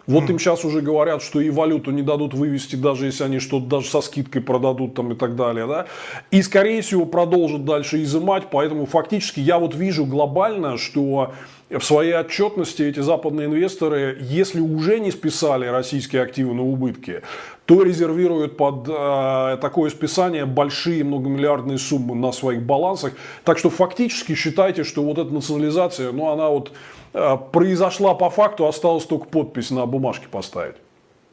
Вот 0.07 0.31
им 0.31 0.38
сейчас 0.38 0.64
уже 0.64 0.83
говорят, 0.83 1.21
что 1.21 1.40
и 1.40 1.50
валюту 1.50 1.90
не 1.90 2.02
дадут 2.02 2.33
вывести, 2.33 2.76
даже 2.76 3.07
если 3.07 3.25
они 3.25 3.40
что-то 3.40 3.66
даже 3.66 3.88
со 3.88 4.00
скидкой 4.00 4.40
продадут 4.40 4.95
там 4.95 5.12
и 5.12 5.16
так 5.16 5.35
далее. 5.35 5.66
Да? 5.66 5.87
И, 6.31 6.43
скорее 6.43 6.81
всего, 6.83 7.07
продолжат 7.07 7.64
дальше 7.64 8.00
изымать. 8.05 8.45
Поэтому 8.52 8.87
фактически 8.87 9.40
я 9.40 9.59
вот 9.59 9.75
вижу 9.75 10.07
глобально, 10.07 10.78
что 10.78 11.33
в 11.70 11.80
своей 11.80 12.16
отчетности 12.16 12.82
эти 12.82 13.00
западные 13.00 13.46
инвесторы, 13.46 14.18
если 14.20 14.61
уже 14.61 15.00
не 15.00 15.11
списали 15.11 15.66
российские 15.66 16.23
активы 16.23 16.54
на 16.54 16.62
убытки, 16.62 17.23
то 17.64 17.82
резервируют 17.82 18.56
под 18.56 18.88
э, 18.88 19.58
такое 19.61 19.90
списание 19.90 20.46
большие 20.46 21.02
многомиллиардные 21.02 21.78
суммы 21.78 22.14
на 22.14 22.30
своих 22.30 22.62
балансах. 22.62 23.14
Так 23.44 23.58
что 23.58 23.70
фактически 23.70 24.35
считайте, 24.37 24.85
что 24.85 25.02
вот 25.02 25.18
эта 25.18 25.35
национализация, 25.35 26.12
ну 26.12 26.30
она 26.30 26.49
вот 26.49 26.70
э, 27.12 27.37
произошла 27.52 28.14
по 28.14 28.30
факту, 28.30 28.68
осталось 28.68 29.04
только 29.04 29.26
подпись 29.26 29.70
на 29.70 29.87
бумажке 29.87 30.28
поставить. 30.28 30.76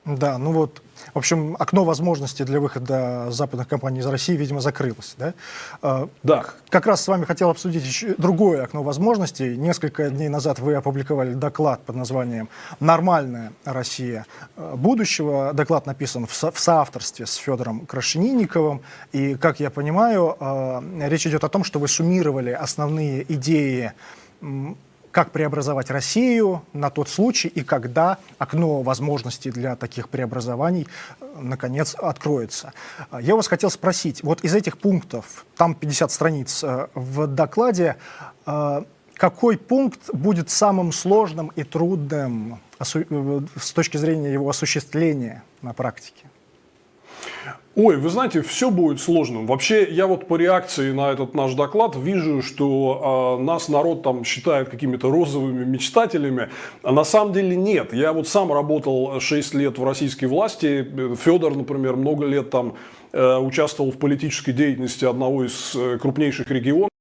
Да, 0.06 0.38
ну 0.38 0.52
вот, 0.52 0.82
в 1.14 1.18
общем, 1.18 1.56
окно 1.60 1.86
возможностей 1.86 2.44
для 2.44 2.60
выхода 2.60 3.28
западных 3.30 3.70
компаний 3.70 4.02
из 4.02 4.06
России, 4.06 4.34
видимо, 4.34 4.60
закрылось, 4.60 5.16
да? 5.18 5.34
А, 5.82 6.10
да. 6.24 6.46
Как 6.68 6.88
раз 6.88 7.02
с 7.02 7.08
вами 7.08 7.24
хотел 7.24 7.50
обсудить 7.50 7.86
еще 7.86 8.14
другое 8.18 8.64
окно 8.64 8.84
возможностей. 8.84 9.56
Несколько 9.56 10.10
дней 10.10 10.28
назад 10.28 10.60
вы 10.60 10.76
опубликовали 10.76 11.34
доклад 11.34 11.84
под 11.86 11.96
названием 11.96 12.50
«Нормальная 12.82 13.54
Россия 13.64 14.26
будущего». 14.58 15.54
Доклад 15.54 15.86
написан 15.86 16.28
в, 16.28 16.34
со 16.34 16.52
в 16.52 16.60
соавторстве 16.60 17.26
с 17.26 17.36
Федором 17.36 17.86
Крашенинниковым. 17.86 18.82
И, 19.14 19.36
как 19.36 19.62
я 19.62 19.70
понимаю, 19.70 20.36
а, 20.38 20.84
речь 21.00 21.26
идет 21.26 21.46
о 21.46 21.50
том, 21.50 21.64
что 21.64 21.80
вы 21.80 21.88
суммировали 21.88 22.52
основные 22.52 23.24
идеи 23.34 23.94
как 25.14 25.32
преобразовать 25.32 25.92
Россию 25.92 26.64
на 26.74 26.90
тот 26.90 27.08
случай 27.08 27.48
и 27.48 27.64
когда 27.64 28.18
окно 28.40 28.82
возможностей 28.82 29.52
для 29.52 29.76
таких 29.76 30.10
преобразований 30.10 30.88
э, 31.22 31.26
наконец 31.40 31.96
откроется. 31.96 32.74
А, 33.12 33.22
я 33.22 33.36
вас 33.36 33.48
хотел 33.48 33.70
спросить, 33.70 34.24
вот 34.24 34.44
из 34.44 34.56
этих 34.56 34.80
пунктов, 34.80 35.46
там 35.56 35.76
50 35.76 36.12
страниц 36.12 36.64
э, 36.64 36.88
в 36.96 37.28
докладе, 37.28 37.98
э, 38.48 38.84
какой 39.14 39.58
пункт 39.58 40.10
будет 40.12 40.50
самым 40.50 40.92
сложным 40.92 41.52
и 41.56 41.64
трудным 41.64 42.60
с 42.80 43.72
точки 43.72 43.98
зрения 43.98 44.34
его 44.34 44.50
осуществления 44.50 45.44
на 45.62 45.74
практике? 45.74 46.26
Ой, 47.76 47.98
вы 47.98 48.10
знаете, 48.10 48.44
все 48.44 48.70
будет 48.70 49.02
сложным. 49.02 49.48
Вообще, 49.48 49.84
я 49.90 50.06
вот 50.06 50.28
по 50.28 50.36
реакции 50.36 50.92
на 50.92 51.12
этот 51.12 51.34
наш 51.34 51.56
доклад 51.56 51.96
вижу, 51.96 52.44
что 52.44 53.38
э, 53.40 53.44
нас 53.44 53.68
народ 53.68 54.04
там 54.04 54.24
считает 54.24 54.70
какими-то 54.70 55.10
розовыми 55.10 55.66
мечтателями, 55.66 56.50
а 56.84 56.92
на 56.92 57.04
самом 57.04 57.34
деле 57.34 57.56
нет. 57.56 57.92
Я 57.92 58.14
вот 58.14 58.28
сам 58.28 58.54
работал 58.54 59.20
6 59.20 59.56
лет 59.56 59.80
в 59.80 59.84
российской 59.84 60.26
власти. 60.26 60.88
Федор, 61.16 61.56
например, 61.56 61.96
много 61.96 62.28
лет 62.28 62.52
там 62.52 62.76
э, 63.12 63.38
участвовал 63.38 63.92
в 63.92 63.98
политической 63.98 64.52
деятельности 64.52 65.06
одного 65.06 65.44
из 65.44 65.76
э, 65.76 65.98
крупнейших 66.00 66.52
регионов 66.52 66.92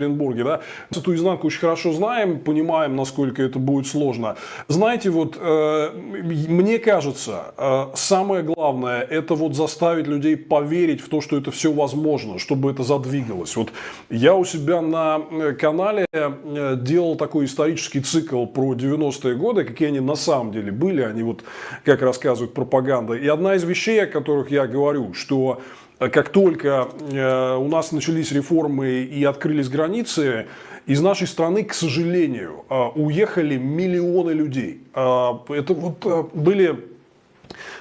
Оренбурге, 0.00 0.44
да, 0.44 0.60
эту 0.96 1.12
изнанку 1.12 1.48
очень 1.48 1.58
хорошо 1.58 1.92
знаем, 1.92 2.38
понимаем, 2.38 2.94
насколько 2.94 3.42
это 3.42 3.58
будет 3.58 3.88
сложно. 3.88 4.36
Знаете, 4.68 5.10
вот 5.10 5.36
э, 5.36 5.90
мне 5.92 6.78
кажется, 6.78 7.52
э, 7.56 7.86
самое 7.96 8.44
главное, 8.44 9.00
это 9.00 9.34
вот 9.34 9.56
заставить 9.56 10.06
людей 10.06 10.36
поверить 10.36 11.00
в 11.00 11.08
то, 11.08 11.20
что 11.20 11.36
это 11.36 11.50
все 11.50 11.72
возможно, 11.72 12.38
чтобы 12.38 12.70
это 12.70 12.84
задвигалось. 12.84 13.56
Вот 13.56 13.72
я 14.08 14.36
у 14.36 14.44
себя 14.44 14.82
на 14.82 15.20
э, 15.32 15.52
канале 15.54 16.06
э, 16.12 16.76
делал 16.80 17.16
такой 17.16 17.46
исторический 17.46 18.00
цикл 18.00 18.46
про 18.46 18.74
90-е 18.74 19.34
годы, 19.34 19.64
какие 19.64 19.88
они 19.88 19.98
на 19.98 20.14
самом 20.14 20.52
деле 20.52 20.70
были, 20.70 21.02
они 21.02 21.24
вот, 21.24 21.42
как 21.84 22.02
рассказывают 22.02 22.54
пропаганда. 22.54 23.14
И 23.14 23.26
одна 23.26 23.56
из 23.56 23.64
вещей, 23.64 24.04
о 24.04 24.06
которых 24.06 24.52
я 24.52 24.68
говорю, 24.68 25.12
что 25.12 25.60
как 25.98 26.28
только 26.28 26.88
э, 27.10 27.56
у 27.56 27.68
нас 27.68 27.92
начались 27.92 28.30
реформы 28.30 28.88
и 28.88 29.24
открылись 29.24 29.68
границы, 29.68 30.46
из 30.86 31.00
нашей 31.02 31.26
страны, 31.26 31.64
к 31.64 31.74
сожалению, 31.74 32.64
э, 32.70 32.74
уехали 32.94 33.56
миллионы 33.56 34.30
людей. 34.30 34.82
Э, 34.94 35.32
это 35.48 35.74
вот 35.74 36.34
были 36.34 36.86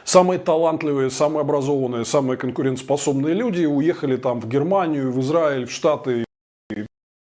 самые 0.03 0.39
талантливые, 0.39 1.12
самые 1.12 1.41
образованные, 1.41 2.05
самые 2.05 2.38
конкурентоспособные 2.38 3.36
люди 3.36 3.65
уехали 3.65 4.17
там 4.17 4.41
в 4.41 4.47
Германию, 4.47 5.12
в 5.12 5.19
Израиль, 5.21 5.67
в 5.67 5.71
Штаты, 5.71 6.25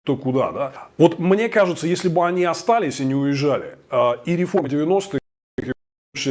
то 0.06 0.16
куда, 0.16 0.52
да? 0.52 0.74
Вот 1.00 1.18
мне 1.18 1.50
кажется, 1.50 1.88
если 1.88 2.10
бы 2.10 2.28
они 2.28 2.44
остались 2.44 3.00
и 3.00 3.06
не 3.06 3.16
уезжали, 3.16 3.80
и 4.26 4.36
реформы 4.36 4.70
90-х, 4.70 5.18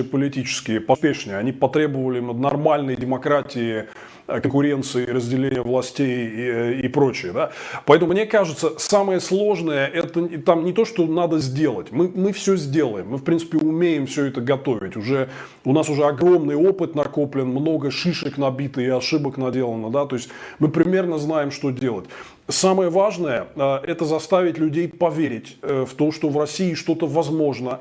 политические, 0.03 0.81
поспешнее, 0.81 1.37
они 1.39 1.53
потребовали 1.53 2.21
нормальной 2.21 2.97
демократии, 2.97 3.87
Э, 4.27 4.41
конкуренции, 4.41 5.05
разделения 5.05 5.61
властей 5.61 6.27
и, 6.27 6.41
э, 6.41 6.81
и 6.81 6.89
прочее. 6.89 7.33
Да? 7.33 7.51
Поэтому 7.85 8.13
мне 8.13 8.25
кажется, 8.25 8.79
самое 8.79 9.21
сложное, 9.21 9.87
это 9.87 10.27
там 10.39 10.65
не 10.65 10.73
то, 10.73 10.87
что 10.87 11.07
надо 11.07 11.41
сделать. 11.41 11.93
Мы, 11.93 12.09
мы 12.09 12.33
все 12.33 12.57
сделаем. 12.57 13.09
Мы, 13.11 13.19
в 13.19 13.23
принципе, 13.23 13.59
умеем 13.59 14.07
все 14.07 14.25
это 14.25 14.41
готовить. 14.41 14.97
Уже, 14.97 15.29
у 15.65 15.75
нас 15.75 15.91
уже 15.91 16.05
огромный 16.05 16.57
опыт 16.57 16.95
накоплен, 16.95 17.49
много 17.49 17.91
шишек 17.91 18.39
набито 18.39 18.81
и 18.81 18.89
ошибок 18.89 19.37
наделано. 19.37 19.91
Да? 19.91 20.07
То 20.07 20.17
есть 20.17 20.31
мы 20.59 20.69
примерно 20.69 21.19
знаем, 21.19 21.51
что 21.51 21.71
делать. 21.71 22.07
Самое 22.49 22.89
важное 22.89 23.49
э,– 23.55 23.77
это 23.83 24.07
заставить 24.07 24.57
людей 24.57 24.89
поверить 24.89 25.59
в 25.61 25.91
то, 25.97 26.13
что 26.13 26.31
в 26.31 26.39
России 26.39 26.73
что-то 26.73 27.07
возможно, 27.07 27.81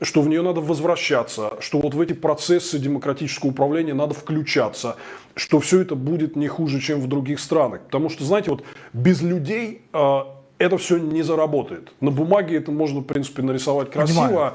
что 0.00 0.22
в 0.22 0.28
нее 0.28 0.42
надо 0.42 0.60
возвращаться, 0.60 1.52
что 1.60 1.78
вот 1.80 1.94
в 1.94 2.00
эти 2.00 2.12
процессы 2.12 2.78
демократического 2.78 3.50
управления 3.50 3.94
надо 3.94 4.14
включаться, 4.14 4.96
что 5.34 5.60
все 5.60 5.80
это 5.80 5.94
будет 5.94 6.36
не 6.36 6.48
хуже, 6.48 6.80
чем 6.80 7.00
в 7.00 7.06
других 7.06 7.40
странах. 7.40 7.82
Потому 7.82 8.10
что, 8.10 8.24
знаете, 8.24 8.50
вот 8.50 8.64
без 8.92 9.22
людей 9.22 9.82
э, 9.92 10.20
это 10.58 10.78
все 10.78 10.98
не 10.98 11.22
заработает. 11.22 11.92
На 12.00 12.10
бумаге 12.10 12.56
это 12.56 12.70
можно, 12.70 13.00
в 13.00 13.04
принципе, 13.04 13.42
нарисовать 13.42 13.90
красиво. 13.90 14.26
Понимаю. 14.26 14.52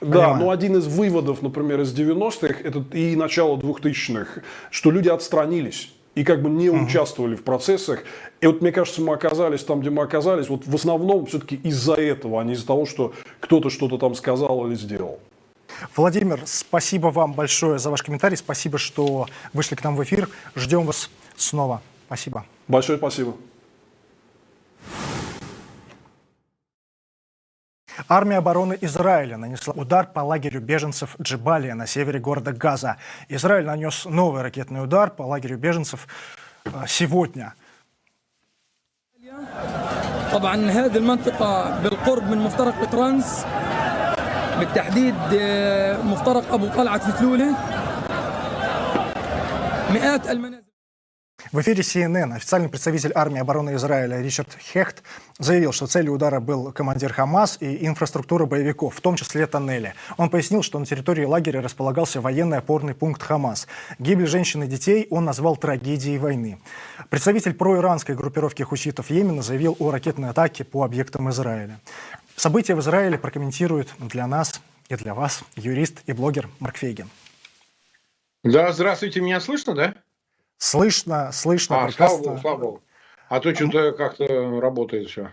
Да, 0.00 0.06
Понимаю. 0.06 0.36
но 0.36 0.50
один 0.50 0.76
из 0.78 0.86
выводов, 0.86 1.42
например, 1.42 1.80
из 1.80 1.94
90-х 1.94 2.54
это 2.64 2.84
и 2.96 3.14
начало 3.16 3.56
2000-х, 3.58 4.42
что 4.70 4.90
люди 4.90 5.08
отстранились 5.08 5.92
и 6.14 6.24
как 6.24 6.42
бы 6.42 6.50
не 6.50 6.70
угу. 6.70 6.84
участвовали 6.84 7.36
в 7.36 7.42
процессах. 7.42 8.04
И 8.40 8.46
вот 8.46 8.60
мне 8.60 8.72
кажется, 8.72 9.00
мы 9.00 9.14
оказались 9.14 9.64
там, 9.64 9.80
где 9.80 9.90
мы 9.90 10.02
оказались, 10.02 10.48
вот 10.48 10.66
в 10.66 10.74
основном 10.74 11.26
все-таки 11.26 11.56
из-за 11.56 11.94
этого, 11.94 12.40
а 12.40 12.44
не 12.44 12.54
из-за 12.54 12.66
того, 12.66 12.86
что 12.86 13.12
кто-то 13.40 13.70
что-то 13.70 13.98
там 13.98 14.14
сказал 14.14 14.66
или 14.66 14.74
сделал. 14.74 15.20
Владимир, 15.96 16.40
спасибо 16.46 17.08
вам 17.08 17.32
большое 17.32 17.78
за 17.78 17.90
ваш 17.90 18.02
комментарий. 18.02 18.36
Спасибо, 18.36 18.78
что 18.78 19.26
вышли 19.52 19.76
к 19.76 19.84
нам 19.84 19.96
в 19.96 20.02
эфир. 20.02 20.28
Ждем 20.54 20.84
вас 20.84 21.10
снова. 21.36 21.80
Спасибо. 22.06 22.44
Большое 22.68 22.98
спасибо. 22.98 23.34
Армия 28.09 28.37
обороны 28.37 28.77
Израиля 28.81 29.37
нанесла 29.37 29.73
удар 29.73 30.05
по 30.05 30.19
лагерю 30.19 30.61
беженцев 30.61 31.15
Джибалия 31.21 31.75
на 31.75 31.87
севере 31.87 32.19
города 32.19 32.51
Газа. 32.51 32.97
Израиль 33.29 33.65
нанес 33.65 34.05
новый 34.05 34.41
ракетный 34.41 34.83
удар 34.83 35.09
по 35.09 35.23
лагерю 35.23 35.57
беженцев 35.57 36.07
э, 36.65 36.69
сегодня. 36.87 37.53
طبعا 40.31 40.55
هذه 40.55 40.97
المنطقة 40.97 41.81
بالقرب 41.81 42.23
من 42.23 42.37
مفترق 42.37 42.83
طرانس 42.83 43.45
بالتحديد 44.59 45.15
آه، 45.33 46.01
مفترق 46.01 46.53
أبو 46.53 46.67
طلعت 46.67 47.03
فتلولة 47.03 47.55
مئات 49.93 50.29
المنازل 50.29 50.68
в 51.52 51.60
эфире 51.60 51.82
CNN 51.82 52.32
официальный 52.34 52.68
представитель 52.68 53.10
армии 53.14 53.40
обороны 53.40 53.74
Израиля 53.74 54.20
Ричард 54.20 54.56
Хехт 54.60 55.02
заявил, 55.38 55.72
что 55.72 55.88
целью 55.88 56.12
удара 56.12 56.38
был 56.38 56.70
командир 56.70 57.12
Хамас 57.12 57.56
и 57.60 57.86
инфраструктура 57.86 58.46
боевиков, 58.46 58.94
в 58.94 59.00
том 59.00 59.16
числе 59.16 59.46
тоннели. 59.48 59.94
Он 60.16 60.30
пояснил, 60.30 60.62
что 60.62 60.78
на 60.78 60.86
территории 60.86 61.24
лагеря 61.24 61.60
располагался 61.60 62.20
военный 62.20 62.58
опорный 62.58 62.94
пункт 62.94 63.22
Хамас. 63.22 63.66
Гибель 63.98 64.28
женщин 64.28 64.62
и 64.62 64.68
детей 64.68 65.08
он 65.10 65.24
назвал 65.24 65.56
трагедией 65.56 66.18
войны. 66.18 66.60
Представитель 67.08 67.54
проиранской 67.54 68.14
группировки 68.14 68.62
хуситов 68.62 69.10
Йемена 69.10 69.42
заявил 69.42 69.76
о 69.80 69.90
ракетной 69.90 70.30
атаке 70.30 70.62
по 70.62 70.84
объектам 70.84 71.30
Израиля. 71.30 71.80
События 72.36 72.76
в 72.76 72.80
Израиле 72.80 73.18
прокомментирует 73.18 73.88
для 73.98 74.26
нас 74.28 74.60
и 74.88 74.94
для 74.94 75.14
вас 75.14 75.42
юрист 75.56 76.02
и 76.06 76.12
блогер 76.12 76.48
Марк 76.60 76.76
Фейгин. 76.76 77.10
Да, 78.44 78.72
здравствуйте, 78.72 79.20
меня 79.20 79.40
слышно, 79.40 79.74
да? 79.74 79.94
Слышно, 80.64 81.30
слышно, 81.32 81.84
А, 81.84 81.86
прекрасно. 81.86 82.18
слава 82.18 82.28
богу, 82.28 82.40
слава 82.42 82.56
богу. 82.58 82.82
А 83.30 83.40
то 83.40 83.54
что-то 83.54 83.92
как-то 83.92 84.60
работает 84.60 85.08
все. 85.08 85.30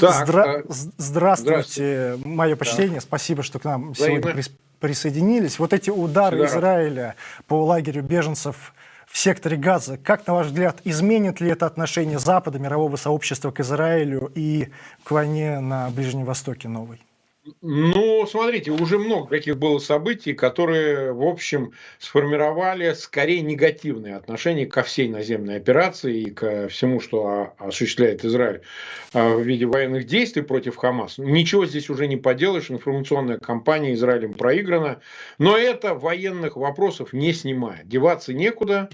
Так, 0.00 0.28
здра- 0.28 0.64
а- 0.68 0.72
з- 0.72 0.90
Здравствуйте, 0.96 2.18
мое 2.24 2.56
почтение. 2.56 3.00
Спасибо, 3.00 3.44
что 3.44 3.60
к 3.60 3.64
нам 3.64 3.92
Взаимно. 3.92 4.20
сегодня 4.22 4.42
прис- 4.42 4.50
присоединились. 4.80 5.60
Вот 5.60 5.72
эти 5.72 5.90
удары 5.90 6.38
Всегда. 6.38 6.50
Израиля 6.58 7.14
по 7.46 7.64
лагерю 7.64 8.02
беженцев 8.02 8.74
в 9.06 9.16
секторе 9.16 9.56
Газа, 9.56 9.98
как, 9.98 10.26
на 10.26 10.34
ваш 10.34 10.48
взгляд, 10.48 10.80
изменит 10.82 11.40
ли 11.40 11.50
это 11.50 11.66
отношение 11.66 12.18
Запада, 12.18 12.58
мирового 12.58 12.96
сообщества 12.96 13.52
к 13.52 13.60
Израилю 13.60 14.32
и 14.34 14.70
к 15.04 15.12
войне 15.12 15.60
на 15.60 15.90
Ближнем 15.90 16.24
Востоке 16.24 16.66
новой? 16.68 17.00
Ну, 17.62 18.26
смотрите, 18.26 18.70
уже 18.70 18.98
много 18.98 19.28
каких 19.28 19.56
было 19.56 19.78
событий, 19.78 20.34
которые, 20.34 21.14
в 21.14 21.22
общем, 21.22 21.72
сформировали 21.98 22.92
скорее 22.92 23.40
негативные 23.40 24.16
отношения 24.16 24.66
ко 24.66 24.82
всей 24.82 25.08
наземной 25.08 25.56
операции 25.56 26.20
и 26.20 26.30
ко 26.30 26.68
всему, 26.68 27.00
что 27.00 27.54
осуществляет 27.56 28.26
Израиль 28.26 28.60
а, 29.14 29.34
в 29.34 29.40
виде 29.40 29.64
военных 29.64 30.04
действий 30.04 30.42
против 30.42 30.76
Хамас. 30.76 31.16
Ничего 31.16 31.64
здесь 31.64 31.88
уже 31.88 32.06
не 32.08 32.18
поделаешь, 32.18 32.70
информационная 32.70 33.38
кампания 33.38 33.94
Израилем 33.94 34.34
проиграна, 34.34 35.00
но 35.38 35.56
это 35.56 35.94
военных 35.94 36.56
вопросов 36.56 37.14
не 37.14 37.32
снимает. 37.32 37.88
Деваться 37.88 38.34
некуда, 38.34 38.90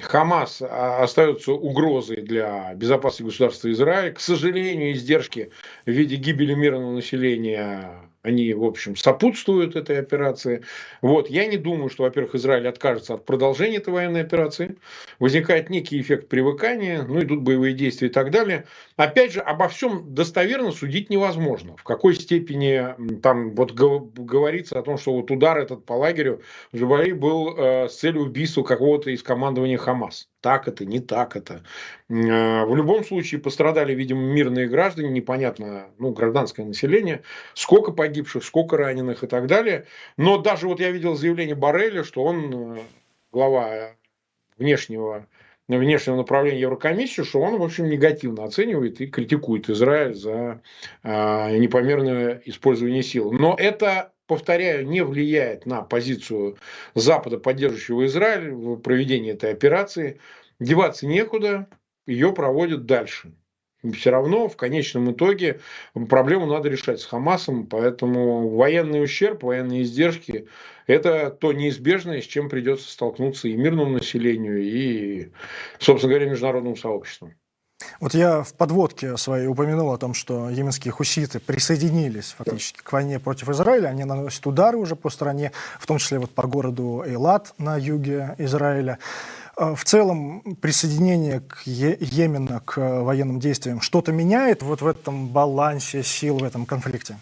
Хамас 0.00 0.62
а, 0.62 1.02
остается 1.02 1.52
угрозой 1.52 2.22
для 2.22 2.74
безопасности 2.74 3.22
государства 3.22 3.70
Израиль. 3.70 4.12
К 4.12 4.20
сожалению, 4.20 4.92
издержки 4.92 5.50
в 5.86 5.90
виде 5.90 6.16
гибели 6.16 6.54
мирного 6.54 6.92
населения, 6.92 8.10
они, 8.22 8.52
в 8.52 8.64
общем, 8.64 8.96
сопутствуют 8.96 9.76
этой 9.76 9.98
операции. 9.98 10.62
Вот. 11.00 11.30
Я 11.30 11.46
не 11.46 11.56
думаю, 11.56 11.88
что, 11.88 12.02
во-первых, 12.02 12.34
Израиль 12.34 12.68
откажется 12.68 13.14
от 13.14 13.24
продолжения 13.24 13.78
этой 13.78 13.92
военной 13.92 14.22
операции. 14.22 14.76
Возникает 15.20 15.68
некий 15.68 16.00
эффект 16.00 16.28
привыкания, 16.28 17.02
ну, 17.02 17.20
идут 17.20 17.42
боевые 17.42 17.74
действия 17.74 18.08
и 18.08 18.10
так 18.10 18.30
далее. 18.30 18.64
Опять 18.96 19.34
же, 19.34 19.40
обо 19.40 19.68
всем 19.68 20.14
достоверно 20.14 20.72
судить 20.72 21.10
невозможно. 21.10 21.76
В 21.76 21.84
какой 21.84 22.14
степени 22.14 23.20
там 23.20 23.54
вот 23.54 23.72
гов- 23.72 24.14
говорится 24.14 24.78
о 24.78 24.82
том, 24.82 24.96
что 24.96 25.12
вот 25.12 25.30
удар 25.30 25.58
этот 25.58 25.84
по 25.84 25.92
лагерю 25.92 26.40
в 26.72 26.78
Джабали 26.78 27.12
был 27.12 27.54
э, 27.54 27.88
с 27.90 27.98
целью 27.98 28.22
убийства 28.22 28.62
какого-то 28.62 29.10
из 29.10 29.22
командования 29.22 29.76
Хамас. 29.76 30.30
Так 30.40 30.66
это, 30.68 30.86
не 30.86 31.00
так 31.00 31.36
это. 31.36 31.64
Э, 32.08 32.64
В 32.64 32.74
любом 32.74 33.04
случае 33.04 33.42
пострадали, 33.42 33.94
видимо, 33.94 34.22
мирные 34.22 34.68
граждане, 34.68 35.10
непонятно, 35.10 35.88
ну, 35.98 36.12
гражданское 36.12 36.64
население, 36.64 37.22
сколько 37.52 37.92
погибших, 37.92 38.42
сколько 38.42 38.78
раненых 38.78 39.22
и 39.22 39.26
так 39.26 39.46
далее. 39.48 39.84
Но 40.16 40.38
даже 40.38 40.66
вот 40.66 40.80
я 40.80 40.90
видел 40.90 41.14
заявление 41.14 41.56
Барреля, 41.56 42.04
что 42.04 42.24
он, 42.24 42.78
э, 42.78 42.80
глава 43.32 43.90
внешнего 44.60 45.26
внешнего 45.78 46.16
направления 46.16 46.60
Еврокомиссии, 46.60 47.22
что 47.22 47.40
он, 47.40 47.58
в 47.58 47.62
общем, 47.62 47.88
негативно 47.88 48.44
оценивает 48.44 49.00
и 49.00 49.06
критикует 49.06 49.70
Израиль 49.70 50.14
за 50.14 50.62
э, 51.02 51.58
непомерное 51.58 52.42
использование 52.44 53.02
сил. 53.02 53.32
Но 53.32 53.54
это, 53.56 54.12
повторяю, 54.26 54.86
не 54.86 55.04
влияет 55.04 55.66
на 55.66 55.82
позицию 55.82 56.56
Запада, 56.94 57.38
поддерживающего 57.38 58.06
Израиль 58.06 58.50
в 58.50 58.76
проведении 58.78 59.32
этой 59.32 59.52
операции. 59.52 60.18
Деваться 60.58 61.06
некуда, 61.06 61.68
ее 62.06 62.32
проводят 62.32 62.86
дальше. 62.86 63.32
Все 63.94 64.10
равно 64.10 64.48
в 64.48 64.56
конечном 64.56 65.12
итоге 65.12 65.60
проблему 66.08 66.44
надо 66.46 66.68
решать 66.68 67.00
с 67.00 67.06
Хамасом, 67.06 67.66
поэтому 67.66 68.50
военный 68.50 69.02
ущерб, 69.02 69.44
военные 69.44 69.82
издержки– 69.82 70.48
это 70.90 71.30
то 71.30 71.52
неизбежное, 71.52 72.20
с 72.20 72.24
чем 72.24 72.48
придется 72.48 72.90
столкнуться 72.90 73.48
и 73.48 73.56
мирному 73.56 73.92
населению, 73.92 74.62
и, 74.62 75.30
собственно 75.78 76.12
говоря, 76.12 76.30
международному 76.30 76.76
сообществу. 76.76 77.32
Вот 78.00 78.14
я 78.14 78.42
в 78.42 78.54
подводке 78.54 79.16
своей 79.16 79.46
упомянул 79.46 79.92
о 79.92 79.98
том, 79.98 80.14
что 80.14 80.50
йеменские 80.50 80.92
хуситы 80.92 81.40
присоединились 81.40 82.34
фактически 82.36 82.80
к 82.82 82.92
войне 82.92 83.18
против 83.18 83.48
Израиля. 83.48 83.88
Они 83.88 84.04
наносят 84.04 84.46
удары 84.46 84.76
уже 84.76 84.96
по 84.96 85.10
стране, 85.10 85.52
в 85.78 85.86
том 85.86 85.98
числе 85.98 86.18
вот 86.18 86.30
по 86.30 86.46
городу 86.46 87.02
Эйлат 87.06 87.54
на 87.58 87.76
юге 87.76 88.34
Израиля. 88.38 88.98
А 89.56 89.74
В 89.74 89.84
целом 89.84 90.56
присоединение 90.60 91.40
к 91.40 91.62
Е- 91.66 91.98
Йемена 92.00 92.60
к 92.64 93.02
военным 93.02 93.40
действиям 93.40 93.80
что-то 93.80 94.12
меняет 94.12 94.62
вот 94.62 94.80
в 94.80 94.86
этом 94.86 95.28
балансе 95.28 96.02
сил 96.02 96.38
в 96.38 96.44
этом 96.44 96.66
конфликте? 96.66 97.16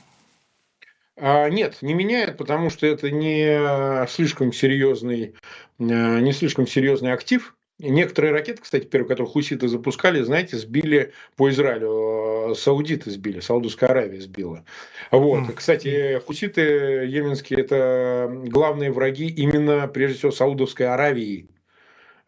А, 1.20 1.48
Нет, 1.48 1.78
не 1.82 1.94
меняет, 1.94 2.36
потому 2.36 2.70
что 2.70 2.86
это 2.86 3.10
не 3.10 4.06
слишком 4.08 4.52
серьезный, 4.52 5.34
э, 5.78 5.84
не 6.20 6.32
слишком 6.32 6.66
серьезный 6.66 7.12
актив. 7.12 7.54
Некоторые 7.80 8.32
ракеты, 8.32 8.60
кстати, 8.62 8.86
первые, 8.86 9.08
которые 9.08 9.30
хуситы 9.30 9.68
запускали, 9.68 10.20
знаете, 10.22 10.56
сбили 10.56 11.12
по 11.36 11.48
Израилю. 11.50 12.50
э, 12.50 12.54
Саудиты 12.56 13.10
сбили, 13.10 13.40
Саудовская 13.40 13.90
Аравия 13.90 14.20
сбила. 14.20 14.64
Вот. 15.10 15.52
Кстати, 15.54 16.20
хуситы 16.26 16.62
йеменские– 17.06 17.60
это 17.60 18.30
главные 18.46 18.90
враги 18.90 19.28
именно, 19.28 19.86
прежде 19.88 20.18
всего, 20.18 20.32
Саудовской 20.32 20.86
Аравии. 20.86 21.48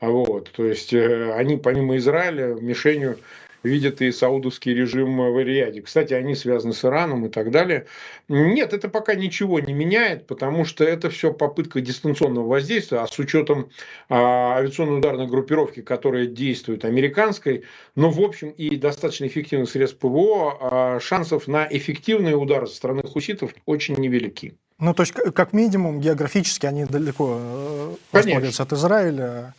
Вот. 0.00 0.50
То 0.52 0.64
есть, 0.66 0.92
э, 0.92 1.32
они 1.34 1.56
помимо 1.56 1.96
Израиля 1.96 2.54
мишенью 2.54 3.18
видят 3.62 4.00
и 4.00 4.10
саудовский 4.10 4.74
режим 4.74 5.18
в 5.18 5.38
Риаде. 5.42 5.82
Кстати, 5.82 6.14
они 6.14 6.34
связаны 6.34 6.72
с 6.72 6.84
Ираном 6.84 7.26
и 7.26 7.28
так 7.28 7.50
далее. 7.50 7.86
Нет, 8.28 8.72
это 8.72 8.88
пока 8.88 9.14
ничего 9.14 9.60
не 9.60 9.72
меняет, 9.72 10.26
потому 10.26 10.64
что 10.64 10.84
это 10.84 11.10
все 11.10 11.32
попытка 11.32 11.80
дистанционного 11.80 12.46
воздействия, 12.46 12.98
а 12.98 13.06
с 13.06 13.18
учетом 13.18 13.70
а, 14.08 14.56
авиационной 14.56 14.98
ударной 14.98 15.26
группировки, 15.26 15.82
которая 15.82 16.26
действует 16.26 16.84
американской, 16.84 17.64
но 17.94 18.10
в 18.10 18.20
общем 18.20 18.50
и 18.50 18.76
достаточно 18.76 19.26
эффективных 19.26 19.70
средств 19.70 19.98
ПВО, 19.98 20.56
а, 20.60 21.00
шансов 21.00 21.48
на 21.48 21.66
эффективный 21.70 22.32
удар 22.32 22.66
со 22.66 22.76
стороны 22.76 23.02
хуситов 23.02 23.54
очень 23.66 23.96
невелики. 23.96 24.54
Ну, 24.78 24.94
то 24.94 25.02
есть, 25.02 25.12
как 25.12 25.52
минимум, 25.52 26.00
географически 26.00 26.64
они 26.64 26.86
далеко 26.86 27.36
э, 27.38 27.94
Конечно. 28.12 28.18
располагаются 28.18 28.62
от 28.62 28.72
Израиля. 28.72 29.54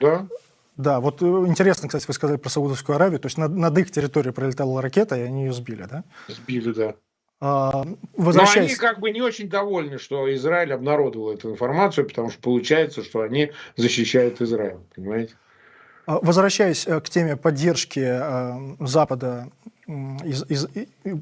Да? 0.00 0.26
Да, 0.76 1.00
вот 1.00 1.22
э, 1.22 1.24
интересно, 1.24 1.88
кстати, 1.88 2.06
вы 2.06 2.14
сказали 2.14 2.36
про 2.36 2.48
Саудовскую 2.48 2.96
Аравию. 2.96 3.20
То 3.20 3.26
есть 3.26 3.38
над, 3.38 3.52
над 3.52 3.78
их 3.78 3.90
территорией 3.90 4.32
пролетала 4.32 4.82
ракета, 4.82 5.16
и 5.16 5.22
они 5.22 5.44
ее 5.44 5.52
сбили, 5.52 5.84
да? 5.84 6.04
Сбили, 6.28 6.72
да. 6.72 6.94
А, 7.40 7.70
Но 7.72 7.80
они 7.82 7.96
возвращаясь... 8.16 8.76
как 8.76 9.00
бы 9.00 9.10
не 9.10 9.20
очень 9.20 9.48
довольны, 9.48 9.98
что 9.98 10.32
Израиль 10.34 10.72
обнародовал 10.72 11.32
эту 11.32 11.50
информацию, 11.50 12.06
потому 12.08 12.30
что 12.30 12.40
получается, 12.40 13.04
что 13.04 13.20
они 13.20 13.52
защищают 13.76 14.40
Израиль, 14.40 14.78
понимаете? 14.94 15.34
А, 16.06 16.18
Возвращаясь 16.20 16.86
э, 16.86 17.00
к 17.00 17.08
теме 17.08 17.36
поддержки 17.36 18.00
э, 18.00 18.76
Запада, 18.80 19.48
из- 19.86 20.44
из- 20.48 20.66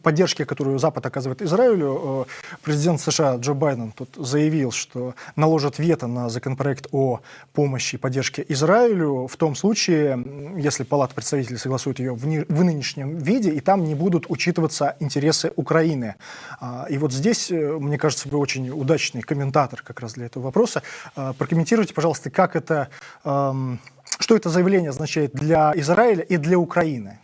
поддержки, 0.03 0.45
которую 0.45 0.79
Запад 0.79 1.05
оказывает 1.07 1.43
Израилю, 1.43 2.27
э, 2.29 2.57
президент 2.63 3.01
США 3.01 3.37
Джо 3.37 3.55
Байден 3.55 3.93
тут 3.93 4.11
заявил, 4.17 4.71
что 4.71 5.15
наложит 5.37 5.79
вето 5.79 6.07
на 6.07 6.29
законопроект 6.29 6.87
о 6.93 7.21
помощи 7.53 7.97
и 7.97 7.99
поддержке 7.99 8.45
Израилю 8.49 9.27
в 9.27 9.37
том 9.37 9.57
случае, 9.57 10.25
если 10.57 10.85
Палата 10.85 11.15
представителей 11.15 11.59
согласует 11.59 11.99
ее 11.99 12.15
в, 12.15 12.27
ни- 12.27 12.45
в 12.49 12.65
нынешнем 12.65 13.19
виде, 13.19 13.51
и 13.51 13.61
там 13.61 13.85
не 13.85 13.95
будут 13.95 14.27
учитываться 14.29 14.97
интересы 15.01 15.53
Украины. 15.57 16.15
А, 16.61 16.87
И 16.89 16.99
вот 16.99 17.13
здесь, 17.13 17.51
э, 17.51 17.79
мне 17.79 17.99
кажется, 17.99 18.29
вы 18.29 18.39
очень 18.39 18.71
удачный 18.71 19.23
комментатор 19.23 19.83
как 19.83 20.01
раз 20.01 20.13
для 20.15 20.27
этого 20.27 20.45
вопроса. 20.45 20.83
А, 21.17 21.33
Прокомментируйте, 21.33 21.95
пожалуйста, 21.95 22.31
как 22.31 22.55
это, 22.57 22.89
что 23.25 24.37
это 24.37 24.49
заявление 24.51 24.91
означает 24.91 25.33
для 25.33 25.73
Израиля 25.77 26.23
и 26.23 26.37
для 26.37 26.59
Украины? 26.59 27.19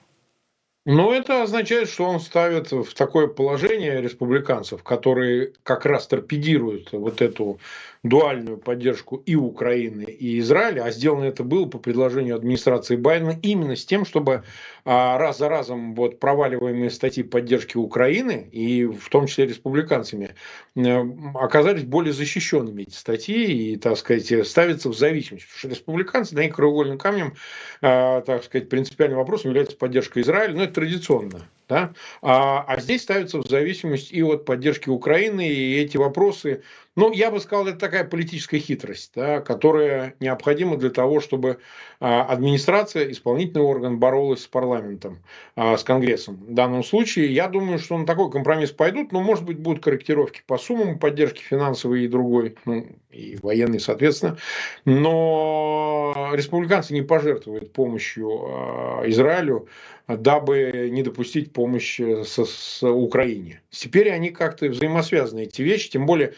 Но 0.90 1.12
это 1.12 1.42
означает, 1.42 1.90
что 1.90 2.05
он 2.05 2.18
ставит 2.18 2.72
в 2.72 2.94
такое 2.94 3.27
положение 3.27 4.01
республиканцев, 4.01 4.83
которые 4.83 5.53
как 5.62 5.85
раз 5.85 6.07
торпедируют 6.07 6.92
вот 6.92 7.20
эту 7.20 7.61
дуальную 8.02 8.58
поддержку 8.58 9.16
и 9.16 9.34
Украины, 9.34 10.04
и 10.04 10.38
Израиля, 10.38 10.84
а 10.84 10.90
сделано 10.90 11.24
это 11.24 11.42
было 11.42 11.66
по 11.66 11.78
предложению 11.78 12.37
администрации 12.37 12.96
Байдена 12.96 13.38
именно 13.42 13.76
с 13.76 13.84
тем, 13.84 14.04
чтобы 14.04 14.44
а, 14.84 15.18
раз 15.18 15.38
за 15.38 15.48
разом 15.48 15.94
вот 15.94 16.20
проваливаемые 16.20 16.90
статьи 16.90 17.22
поддержки 17.22 17.76
Украины, 17.76 18.48
и 18.52 18.84
в 18.84 19.08
том 19.08 19.26
числе 19.26 19.46
республиканцами, 19.46 20.34
э, 20.76 21.04
оказались 21.34 21.84
более 21.84 22.12
защищенными 22.12 22.82
эти 22.82 22.94
статьи 22.94 23.72
и, 23.72 23.76
так 23.76 23.96
сказать, 23.96 24.46
ставятся 24.46 24.88
в 24.88 24.96
зависимость. 24.96 25.46
Потому 25.46 25.58
что 25.58 25.68
республиканцы, 25.68 26.34
для 26.34 26.44
них 26.44 26.54
краеугольным 26.54 26.98
камнем, 26.98 27.34
а, 27.82 28.20
так 28.22 28.44
сказать, 28.44 28.68
принципиальным 28.68 29.18
вопросом 29.18 29.50
является 29.50 29.76
поддержка 29.76 30.20
Израиля, 30.20 30.54
но 30.54 30.64
это 30.64 30.74
традиционно. 30.74 31.48
Да? 31.68 31.92
А, 32.22 32.64
а 32.66 32.81
здесь 32.81 33.02
ставится 33.02 33.38
в 33.38 33.46
зависимость 33.46 34.11
и 34.11 34.22
от 34.22 34.44
поддержки 34.46 34.88
Украины, 34.88 35.46
и 35.46 35.76
эти 35.76 35.98
вопросы, 35.98 36.62
ну, 36.96 37.12
я 37.12 37.31
бы 37.31 37.40
сказал, 37.40 37.66
это 37.66 37.78
такая 37.78 38.04
политическая 38.04 38.59
хитрость, 38.59 39.12
да, 39.14 39.40
которая 39.40 40.14
необходима 40.18 40.78
для 40.78 40.90
того, 40.90 41.20
чтобы 41.20 41.59
а, 42.00 42.22
администрация, 42.22 43.11
исполнительный 43.12 43.64
орган 43.64 43.98
боролась 43.98 44.42
с 44.42 44.46
парламентом, 44.46 45.22
а, 45.57 45.76
с 45.76 45.85
Конгрессом. 45.85 46.37
В 46.37 46.54
данном 46.54 46.83
случае, 46.83 47.33
я 47.35 47.48
думаю, 47.48 47.78
что 47.78 47.98
на 47.98 48.07
такой 48.07 48.31
компромисс 48.31 48.70
пойдут, 48.70 49.12
но, 49.12 49.20
может 49.20 49.44
быть, 49.44 49.59
будут 49.59 49.85
корректировки 49.85 50.42
по 50.46 50.57
суммам 50.57 50.98
поддержки 50.98 51.40
финансовой 51.42 52.04
и 52.04 52.09
другой, 52.09 52.57
ну, 52.64 52.87
и 53.18 53.37
военной, 53.42 53.81
соответственно. 53.81 54.38
Но 54.85 56.31
республиканцы 56.33 56.94
не 56.94 57.02
пожертвуют 57.02 57.72
помощью 57.72 58.28
а, 58.31 59.02
Израилю, 59.07 59.68
дабы 60.07 60.88
не 60.90 61.02
допустить 61.02 61.52
помощи 61.52 62.22
с, 62.22 62.44
с 62.44 62.83
Украине. 62.83 63.61
Теперь 63.70 64.11
они 64.11 64.31
как-то 64.31 64.66
взаимосвязаны, 64.66 65.42
эти 65.42 65.62
вещи, 65.62 65.90
тем 65.90 66.07
более 66.07 66.35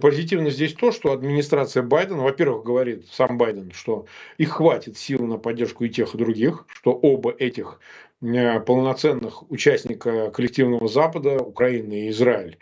позитивно 0.00 0.50
здесь 0.50 0.74
то, 0.74 0.92
что 0.92 1.12
администрация 1.12 1.82
Байдена, 1.82 2.22
во-первых, 2.22 2.64
говорит 2.64 3.06
сам 3.10 3.36
Байден, 3.36 3.72
что 3.72 4.06
их 4.38 4.50
хватит 4.50 4.96
сил 4.96 5.26
на 5.26 5.38
поддержку 5.38 5.84
и 5.84 5.90
тех, 5.90 6.14
и 6.14 6.18
других, 6.18 6.64
что 6.68 6.92
оба 6.92 7.32
этих 7.32 7.80
полноценных 8.20 9.50
участника 9.50 10.30
коллективного 10.30 10.86
Запада, 10.86 11.38
Украины 11.38 12.06
и 12.06 12.10
Израиль, 12.10 12.58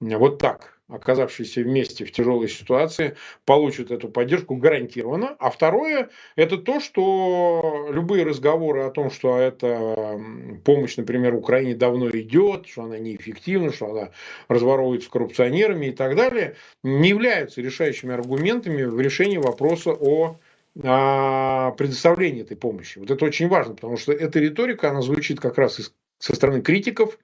вот 0.00 0.38
так 0.38 0.73
оказавшиеся 0.88 1.62
вместе 1.62 2.04
в 2.04 2.12
тяжелой 2.12 2.48
ситуации, 2.48 3.16
получат 3.44 3.90
эту 3.90 4.08
поддержку 4.08 4.56
гарантированно. 4.56 5.34
А 5.38 5.50
второе, 5.50 6.10
это 6.36 6.58
то, 6.58 6.80
что 6.80 7.88
любые 7.90 8.24
разговоры 8.24 8.82
о 8.82 8.90
том, 8.90 9.10
что 9.10 9.38
эта 9.38 10.20
помощь, 10.64 10.96
например, 10.96 11.34
Украине 11.34 11.74
давно 11.74 12.10
идет, 12.10 12.66
что 12.68 12.82
она 12.82 12.98
неэффективна, 12.98 13.72
что 13.72 13.90
она 13.90 14.10
разворовывается 14.48 15.10
коррупционерами 15.10 15.86
и 15.86 15.92
так 15.92 16.16
далее, 16.16 16.56
не 16.82 17.08
являются 17.08 17.62
решающими 17.62 18.12
аргументами 18.12 18.82
в 18.82 19.00
решении 19.00 19.38
вопроса 19.38 19.92
о 19.92 20.36
предоставлении 20.74 22.42
этой 22.42 22.56
помощи. 22.56 22.98
Вот 22.98 23.10
это 23.10 23.24
очень 23.24 23.48
важно, 23.48 23.74
потому 23.74 23.96
что 23.96 24.12
эта 24.12 24.40
риторика, 24.40 24.90
она 24.90 25.02
звучит 25.02 25.40
как 25.40 25.56
раз 25.56 25.92
со 26.18 26.34
стороны 26.34 26.62
критиков, 26.62 27.16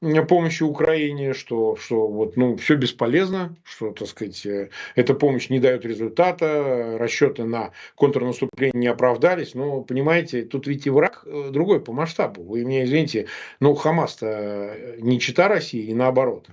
помощи 0.00 0.62
Украине, 0.62 1.32
что, 1.32 1.76
что 1.76 2.06
вот, 2.06 2.36
ну, 2.36 2.56
все 2.56 2.76
бесполезно, 2.76 3.56
что, 3.64 3.92
так 3.92 4.08
сказать, 4.08 4.44
э, 4.44 4.70
эта 4.94 5.14
помощь 5.14 5.48
не 5.48 5.58
дает 5.58 5.84
результата, 5.84 6.96
расчеты 6.98 7.44
на 7.44 7.72
контрнаступление 7.94 8.78
не 8.78 8.86
оправдались. 8.88 9.54
Но, 9.54 9.82
понимаете, 9.82 10.42
тут 10.42 10.66
ведь 10.66 10.86
и 10.86 10.90
враг 10.90 11.22
э, 11.26 11.48
другой 11.50 11.80
по 11.80 11.92
масштабу. 11.92 12.42
Вы 12.42 12.64
меня 12.64 12.84
извините, 12.84 13.26
но 13.60 13.74
Хамас-то 13.74 14.96
не 14.98 15.18
чита 15.18 15.48
России 15.48 15.86
и 15.86 15.94
наоборот. 15.94 16.48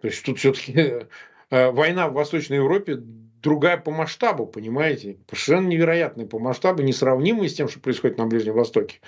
То 0.00 0.08
есть 0.08 0.24
тут 0.24 0.38
все-таки 0.38 1.06
э, 1.50 1.70
война 1.70 2.08
в 2.08 2.14
Восточной 2.14 2.56
Европе 2.56 2.98
другая 3.42 3.76
по 3.76 3.90
масштабу, 3.90 4.46
понимаете? 4.46 5.18
Совершенно 5.28 5.68
невероятная 5.68 6.26
по 6.26 6.38
масштабу, 6.38 6.82
несравнимая 6.82 7.48
с 7.48 7.54
тем, 7.54 7.68
что 7.68 7.78
происходит 7.78 8.18
на 8.18 8.26
Ближнем 8.26 8.54
Востоке. 8.54 9.00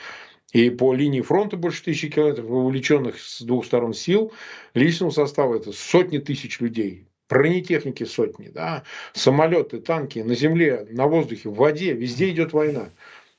И 0.53 0.71
по 0.71 0.95
линии 0.95 1.21
фронта 1.21 1.57
больше 1.57 1.85
тысячи 1.85 2.09
километров, 2.09 2.49
увлеченных 2.49 3.21
с 3.21 3.43
двух 3.43 3.67
сторон 3.67 3.93
сил, 3.93 4.33
личного 4.73 5.11
состава 5.11 5.57
это 5.57 5.73
сотни 5.73 6.19
тысяч 6.19 6.61
людей, 6.61 7.07
бронетехники 7.29 8.05
сотни, 8.05 8.49
да, 8.49 8.85
самолеты, 9.13 9.79
танки 9.79 10.21
на 10.21 10.35
земле, 10.35 10.87
на 10.91 11.07
воздухе, 11.07 11.51
в 11.51 11.55
воде, 11.55 11.93
везде 11.93 12.31
идет 12.31 12.55
война. 12.55 12.89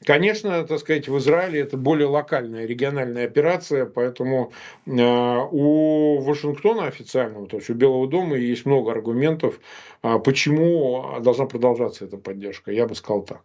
Конечно, 0.06 0.64
так 0.66 0.80
сказать, 0.80 1.10
в 1.10 1.18
Израиле 1.18 1.60
это 1.60 1.76
более 1.76 2.08
локальная, 2.08 2.66
региональная 2.66 3.26
операция, 3.26 3.86
поэтому 3.86 4.54
э, 4.86 4.92
у 4.92 6.22
Вашингтона 6.22 6.86
официального, 6.86 7.48
то 7.48 7.58
есть 7.58 7.70
у 7.70 7.74
Белого 7.74 8.08
дома 8.08 8.38
есть 8.38 8.66
много 8.66 8.92
аргументов, 8.92 9.60
э, 10.04 10.20
почему 10.24 11.20
должна 11.20 11.48
продолжаться 11.48 12.06
эта 12.06 12.18
поддержка. 12.18 12.72
Я 12.72 12.88
бы 12.88 12.96
сказал 12.96 13.24
так. 13.24 13.42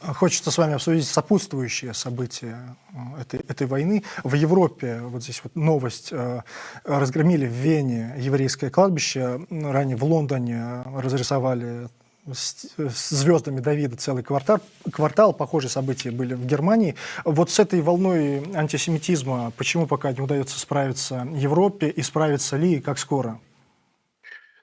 Хочется 0.00 0.50
с 0.50 0.58
вами 0.58 0.74
обсудить 0.74 1.06
сопутствующие 1.06 1.94
события 1.94 2.76
э, 2.92 3.22
этой, 3.22 3.40
этой 3.40 3.66
войны. 3.66 4.04
В 4.22 4.34
Европе, 4.34 5.00
вот 5.00 5.22
здесь 5.22 5.40
вот 5.42 5.56
новость, 5.56 6.08
э, 6.12 6.42
разгромили 6.84 7.46
в 7.46 7.52
Вене 7.52 8.14
еврейское 8.18 8.70
кладбище, 8.70 9.46
ранее 9.50 9.96
в 9.96 10.04
Лондоне 10.04 10.82
разрисовали 10.94 11.88
с, 12.30 12.66
звездами 12.76 13.60
Давида 13.60 13.96
целый 13.96 14.22
квартал, 14.22 14.60
квартал. 14.92 15.32
Похожие 15.32 15.70
события 15.70 16.10
были 16.10 16.34
в 16.34 16.46
Германии. 16.46 16.94
Вот 17.24 17.50
с 17.50 17.58
этой 17.58 17.80
волной 17.80 18.44
антисемитизма 18.54 19.52
почему 19.56 19.86
пока 19.86 20.12
не 20.12 20.20
удается 20.20 20.58
справиться 20.58 21.26
Европе 21.34 21.88
и 21.88 22.02
справиться 22.02 22.56
ли, 22.56 22.74
и 22.74 22.80
как 22.80 22.98
скоро? 22.98 23.40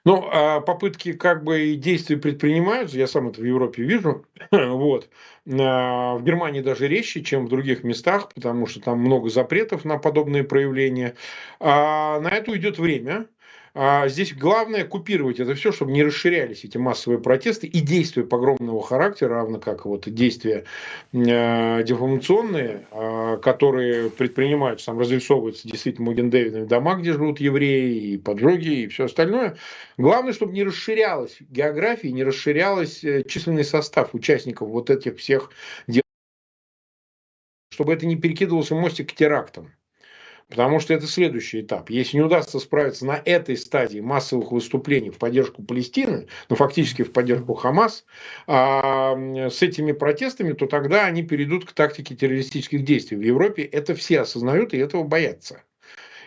Ну, 0.04 0.28
а 0.32 0.60
попытки 0.60 1.12
как 1.12 1.44
бы 1.44 1.66
и 1.68 1.76
действия 1.76 2.16
предпринимаются, 2.16 2.98
я 2.98 3.06
сам 3.06 3.28
это 3.28 3.40
в 3.40 3.44
Европе 3.44 3.84
вижу, 3.84 4.26
вот. 4.50 5.08
А, 5.46 6.14
в 6.16 6.24
Германии 6.24 6.60
даже 6.60 6.88
резче, 6.88 7.22
чем 7.22 7.46
в 7.46 7.48
других 7.48 7.84
местах, 7.84 8.28
потому 8.34 8.66
что 8.66 8.80
там 8.80 8.98
много 8.98 9.28
запретов 9.30 9.84
на 9.84 9.98
подобные 9.98 10.42
проявления. 10.42 11.14
А 11.60 12.18
на 12.20 12.28
это 12.30 12.50
уйдет 12.50 12.78
время, 12.78 13.28
здесь 13.74 14.34
главное 14.34 14.84
купировать 14.84 15.40
это 15.40 15.54
все, 15.54 15.72
чтобы 15.72 15.92
не 15.92 16.02
расширялись 16.02 16.62
эти 16.64 16.76
массовые 16.76 17.18
протесты 17.20 17.66
и 17.66 17.80
действия 17.80 18.22
погромного 18.22 18.82
характера, 18.82 19.36
равно 19.36 19.58
как 19.58 19.86
вот 19.86 20.06
действия 20.12 20.64
э, 21.12 21.82
деформационные, 21.82 22.86
э, 22.90 23.38
которые 23.42 24.10
предпринимаются, 24.10 24.86
там 24.86 24.98
разрисовываются 24.98 25.66
действительно 25.66 26.10
Мугендевидами 26.10 26.66
дома, 26.66 26.96
где 26.96 27.12
живут 27.12 27.40
евреи, 27.40 28.12
и 28.12 28.18
поджоги, 28.18 28.82
и 28.82 28.88
все 28.88 29.04
остальное. 29.06 29.56
Главное, 29.96 30.34
чтобы 30.34 30.52
не 30.52 30.64
расширялась 30.64 31.38
география, 31.40 32.12
не 32.12 32.24
расширялась 32.24 33.02
э, 33.02 33.24
численный 33.26 33.64
состав 33.64 34.14
участников 34.14 34.68
вот 34.68 34.90
этих 34.90 35.16
всех 35.16 35.50
дел, 35.86 36.02
чтобы 37.72 37.94
это 37.94 38.04
не 38.04 38.16
перекидывался 38.16 38.74
мостик 38.74 39.08
к 39.10 39.14
терактам. 39.14 39.72
Потому 40.52 40.80
что 40.80 40.92
это 40.92 41.06
следующий 41.06 41.62
этап. 41.62 41.88
Если 41.88 42.18
не 42.18 42.22
удастся 42.22 42.58
справиться 42.58 43.06
на 43.06 43.22
этой 43.24 43.56
стадии 43.56 44.00
массовых 44.00 44.52
выступлений 44.52 45.08
в 45.08 45.16
поддержку 45.16 45.62
Палестины, 45.62 46.26
ну 46.50 46.56
фактически 46.56 47.00
в 47.00 47.10
поддержку 47.10 47.54
Хамас, 47.54 48.04
а, 48.46 49.16
с 49.48 49.62
этими 49.62 49.92
протестами, 49.92 50.52
то 50.52 50.66
тогда 50.66 51.06
они 51.06 51.22
перейдут 51.22 51.64
к 51.64 51.72
тактике 51.72 52.14
террористических 52.14 52.84
действий. 52.84 53.16
В 53.16 53.22
Европе 53.22 53.62
это 53.62 53.94
все 53.94 54.20
осознают 54.20 54.74
и 54.74 54.76
этого 54.76 55.04
боятся 55.04 55.62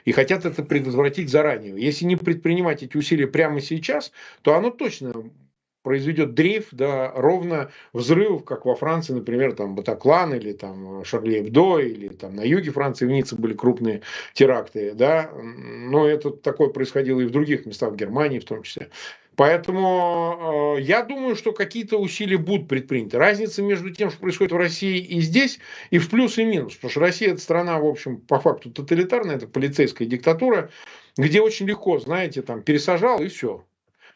и 0.05 0.11
хотят 0.11 0.43
это 0.45 0.63
предотвратить 0.63 1.29
заранее. 1.29 1.75
Если 1.77 2.05
не 2.05 2.15
предпринимать 2.15 2.81
эти 2.81 2.97
усилия 2.97 3.27
прямо 3.27 3.61
сейчас, 3.61 4.11
то 4.41 4.55
оно 4.55 4.71
точно 4.71 5.13
произведет 5.85 6.33
дрейф 6.33 6.69
до 6.71 7.11
ровно 7.15 7.69
взрывов, 7.93 8.43
как 8.43 8.65
во 8.65 8.75
Франции, 8.75 9.13
например, 9.13 9.53
там 9.53 9.75
Батаклан 9.75 10.33
или 10.33 10.51
там 10.51 11.05
Шарли 11.05 11.41
Эбдо, 11.41 11.77
или 11.77 12.07
там 12.07 12.35
на 12.35 12.41
юге 12.41 12.71
Франции 12.71 13.05
в 13.05 13.11
Ницце 13.11 13.35
были 13.35 13.53
крупные 13.53 14.01
теракты, 14.33 14.93
да, 14.95 15.29
но 15.31 16.07
это 16.07 16.31
такое 16.31 16.69
происходило 16.69 17.21
и 17.21 17.25
в 17.25 17.31
других 17.31 17.67
местах, 17.67 17.91
в 17.93 17.95
Германии 17.95 18.39
в 18.39 18.45
том 18.45 18.63
числе. 18.63 18.89
Поэтому 19.35 20.77
э, 20.77 20.81
я 20.81 21.03
думаю, 21.03 21.35
что 21.35 21.51
какие-то 21.51 21.97
усилия 21.97 22.37
будут 22.37 22.67
предприняты. 22.67 23.17
Разница 23.17 23.61
между 23.61 23.91
тем, 23.91 24.09
что 24.09 24.19
происходит 24.19 24.53
в 24.53 24.57
России 24.57 24.97
и 24.97 25.19
здесь, 25.19 25.59
и 25.91 25.99
в 25.99 26.09
плюс 26.09 26.37
и 26.37 26.45
минус. 26.45 26.75
Потому 26.75 26.91
что 26.91 26.99
Россия 27.01 27.31
это 27.33 27.41
страна, 27.41 27.77
в 27.77 27.85
общем, 27.85 28.17
по 28.17 28.39
факту 28.39 28.71
тоталитарная, 28.71 29.35
это 29.35 29.47
полицейская 29.47 30.07
диктатура, 30.07 30.71
где 31.17 31.41
очень 31.41 31.67
легко, 31.67 31.99
знаете, 31.99 32.41
там 32.41 32.61
пересажал 32.61 33.21
и 33.21 33.27
все. 33.27 33.63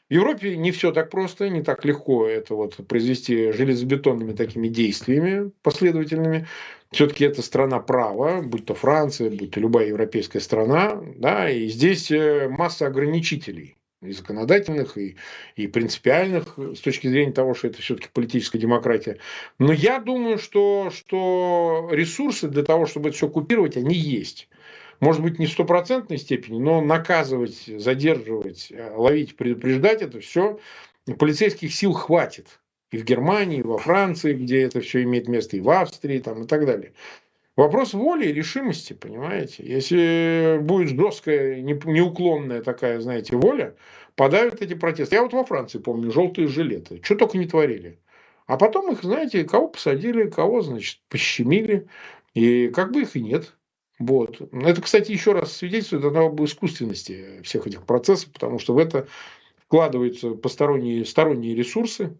В 0.10 0.14
Европе 0.14 0.58
не 0.58 0.72
все 0.72 0.92
так 0.92 1.12
просто, 1.12 1.50
не 1.50 1.62
так 1.62 1.86
легко 1.86 2.26
это 2.28 2.56
вот 2.56 2.76
произвести 2.88 3.52
железобетонными 3.52 4.34
такими 4.34 4.68
действиями 4.68 5.52
последовательными. 5.62 6.48
Все-таки 6.92 7.26
это 7.26 7.44
страна 7.44 7.80
права, 7.80 8.42
будь 8.42 8.66
то 8.66 8.74
Франция, 8.74 9.30
будь 9.30 9.52
то 9.52 9.60
любая 9.60 9.88
европейская 9.88 10.40
страна, 10.40 11.00
да, 11.16 11.48
и 11.52 11.68
здесь 11.68 12.10
э, 12.10 12.50
масса 12.50 12.88
ограничителей. 12.88 13.76
и 14.02 14.12
законодательных, 14.12 14.98
и, 14.98 15.18
и 15.56 15.68
принципиальных 15.68 16.58
с 16.58 16.80
точки 16.80 17.08
зрения 17.08 17.34
того, 17.34 17.54
что 17.54 17.68
это 17.68 17.82
все-таки 17.82 18.08
политическая 18.14 18.58
демократия. 18.58 19.18
Но 19.60 19.74
я 19.74 20.00
думаю, 20.00 20.38
что, 20.38 20.90
что 20.90 21.90
ресурсы 21.92 22.48
для 22.48 22.64
того, 22.64 22.86
чтобы 22.86 23.10
это 23.10 23.18
все 23.18 23.28
купировать, 23.28 23.78
они 23.78 23.96
есть. 23.96 24.48
Может 25.00 25.22
быть, 25.22 25.40
не 25.40 25.46
в 25.46 25.52
стопроцентной 25.52 26.18
степени, 26.18 26.60
но 26.60 26.82
наказывать, 26.82 27.66
задерживать, 27.78 28.72
ловить, 28.96 29.38
предупреждать 29.38 30.02
это 30.02 30.20
все 30.20 30.60
полицейских 31.18 31.74
сил 31.74 31.94
хватит. 31.94 32.60
И 32.92 32.98
в 32.98 33.04
Германии, 33.04 33.60
и 33.60 33.64
во 33.64 33.78
Франции, 33.78 34.34
где 34.34 34.64
это 34.64 34.82
все 34.82 35.04
имеет 35.04 35.28
место, 35.28 35.58
и 35.58 35.62
в 35.62 35.70
Австрии 35.70 36.20
там, 36.20 36.44
и 36.44 36.48
так 36.48 36.66
далее. 36.66 36.94
Вопрос 37.56 37.94
воли 37.94 38.28
и 38.28 38.34
решимости, 38.34 38.94
понимаете? 38.94 39.64
Если 39.64 40.58
будет 40.62 40.98
жесткая, 40.98 41.62
неуклонная 41.62 42.62
такая, 42.62 43.00
знаете, 43.00 43.36
воля, 43.36 43.76
подавят 44.16 44.62
эти 44.62 44.74
протесты. 44.74 45.16
Я 45.16 45.24
вот 45.24 45.34
во 45.34 45.44
Франции 45.44 45.78
помню 45.78 46.12
желтые 46.12 46.48
жилеты. 46.48 47.00
Что 47.04 47.16
только 47.16 47.38
не 47.38 47.48
творили. 47.48 48.00
А 48.48 48.58
потом 48.58 48.92
их, 48.92 49.04
знаете, 49.04 49.44
кого 49.44 49.68
посадили, 49.68 50.30
кого, 50.30 50.62
значит, 50.62 51.00
пощемили. 51.10 51.88
И 52.34 52.70
как 52.70 52.92
бы 52.92 53.02
их 53.02 53.16
и 53.16 53.22
нет. 53.22 53.54
Вот. 54.00 54.42
Это, 54.54 54.82
кстати, 54.82 55.12
еще 55.12 55.34
раз 55.34 55.58
свидетельствует 55.58 56.06
об 56.06 56.42
искусственности 56.44 57.42
всех 57.44 57.68
этих 57.68 57.86
процессов, 57.86 58.32
потому 58.32 58.58
что 58.58 58.74
в 58.74 58.78
это 58.78 59.08
вкладываются 59.58 60.32
посторонние 60.32 61.06
сторонние 61.06 61.54
ресурсы, 61.54 62.18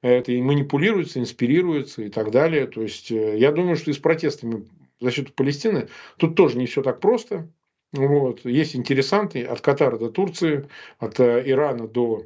это 0.00 0.32
и 0.32 0.40
манипулируется, 0.40 1.20
инспирируется 1.20 2.02
и 2.02 2.08
так 2.08 2.30
далее. 2.30 2.66
То 2.66 2.82
есть 2.82 3.12
э, 3.12 3.38
я 3.38 3.52
думаю, 3.52 3.76
что 3.76 3.90
и 3.90 3.94
с 3.94 3.98
протестами 3.98 4.66
за 4.98 5.10
счет 5.10 5.34
Палестины 5.34 5.88
тут 6.16 6.36
тоже 6.36 6.56
не 6.56 6.66
все 6.66 6.82
так 6.82 7.00
просто. 7.00 7.48
Вот. 7.92 8.44
Есть 8.46 8.74
интересанты 8.74 9.44
от 9.44 9.60
Катара 9.60 9.98
до 9.98 10.10
Турции, 10.10 10.68
от 10.98 11.20
э, 11.20 11.42
Ирана 11.44 11.86
до 11.86 12.24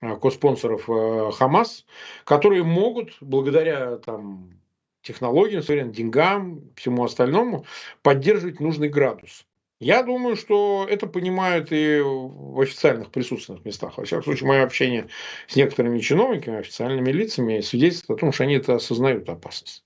э, 0.00 0.16
коспонсоров 0.16 0.86
Хамас, 1.34 1.84
которые 2.24 2.62
могут 2.62 3.16
благодаря 3.20 3.96
там, 3.96 4.61
технологиям, 5.02 5.92
деньгам, 5.92 6.62
всему 6.76 7.04
остальному 7.04 7.64
поддерживать 8.02 8.60
нужный 8.60 8.88
градус. 8.88 9.44
Я 9.80 10.04
думаю, 10.04 10.36
что 10.36 10.86
это 10.88 11.08
понимают 11.08 11.72
и 11.72 12.00
в 12.00 12.60
официальных 12.60 13.10
присутственных 13.10 13.64
местах. 13.64 13.98
Во 13.98 14.04
всяком 14.04 14.22
случае, 14.22 14.46
мое 14.46 14.62
общение 14.62 15.08
с 15.48 15.56
некоторыми 15.56 15.98
чиновниками, 15.98 16.60
официальными 16.60 17.10
лицами 17.10 17.60
свидетельствует 17.60 18.18
о 18.18 18.20
том, 18.20 18.32
что 18.32 18.44
они 18.44 18.54
это 18.54 18.76
осознают 18.76 19.28
опасность. 19.28 19.82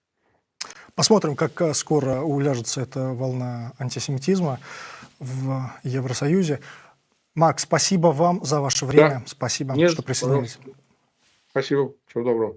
Посмотрим, 0.95 1.35
как 1.35 1.61
э, 1.63 1.73
скоро 1.73 2.21
уляжется 2.21 2.83
эта 2.83 3.13
волна 3.15 3.73
антисемитизма 3.79 4.61
в 5.19 5.73
Евросоюзе. 5.83 6.61
Макс, 7.35 7.63
спасибо 7.63 8.09
вам 8.09 8.45
за 8.45 8.61
ваше 8.61 8.85
время. 8.85 9.09
Да. 9.09 9.23
Спасибо, 9.27 9.75
Нет, 9.75 9.93
что 9.93 10.03
присоединились. 10.03 10.57
Пожалуйста. 10.57 10.83
Спасибо. 11.51 11.93
Всего 12.07 12.25
доброго. 12.25 12.57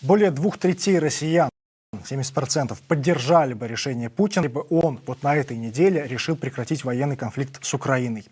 Более 0.00 0.30
двух 0.30 0.58
третей 0.58 0.98
россиян 1.00 1.50
70% 1.92 2.76
поддержали 2.86 3.54
бы 3.54 3.66
решение 3.66 4.08
Путина, 4.08 4.44
либо 4.44 4.60
он 4.60 5.00
вот 5.06 5.24
на 5.24 5.34
этой 5.34 5.56
неделе 5.56 6.06
решил 6.06 6.36
прекратить 6.36 6.84
военный 6.84 7.16
конфликт 7.16 7.64
с 7.64 7.74
Украиной. 7.74 8.24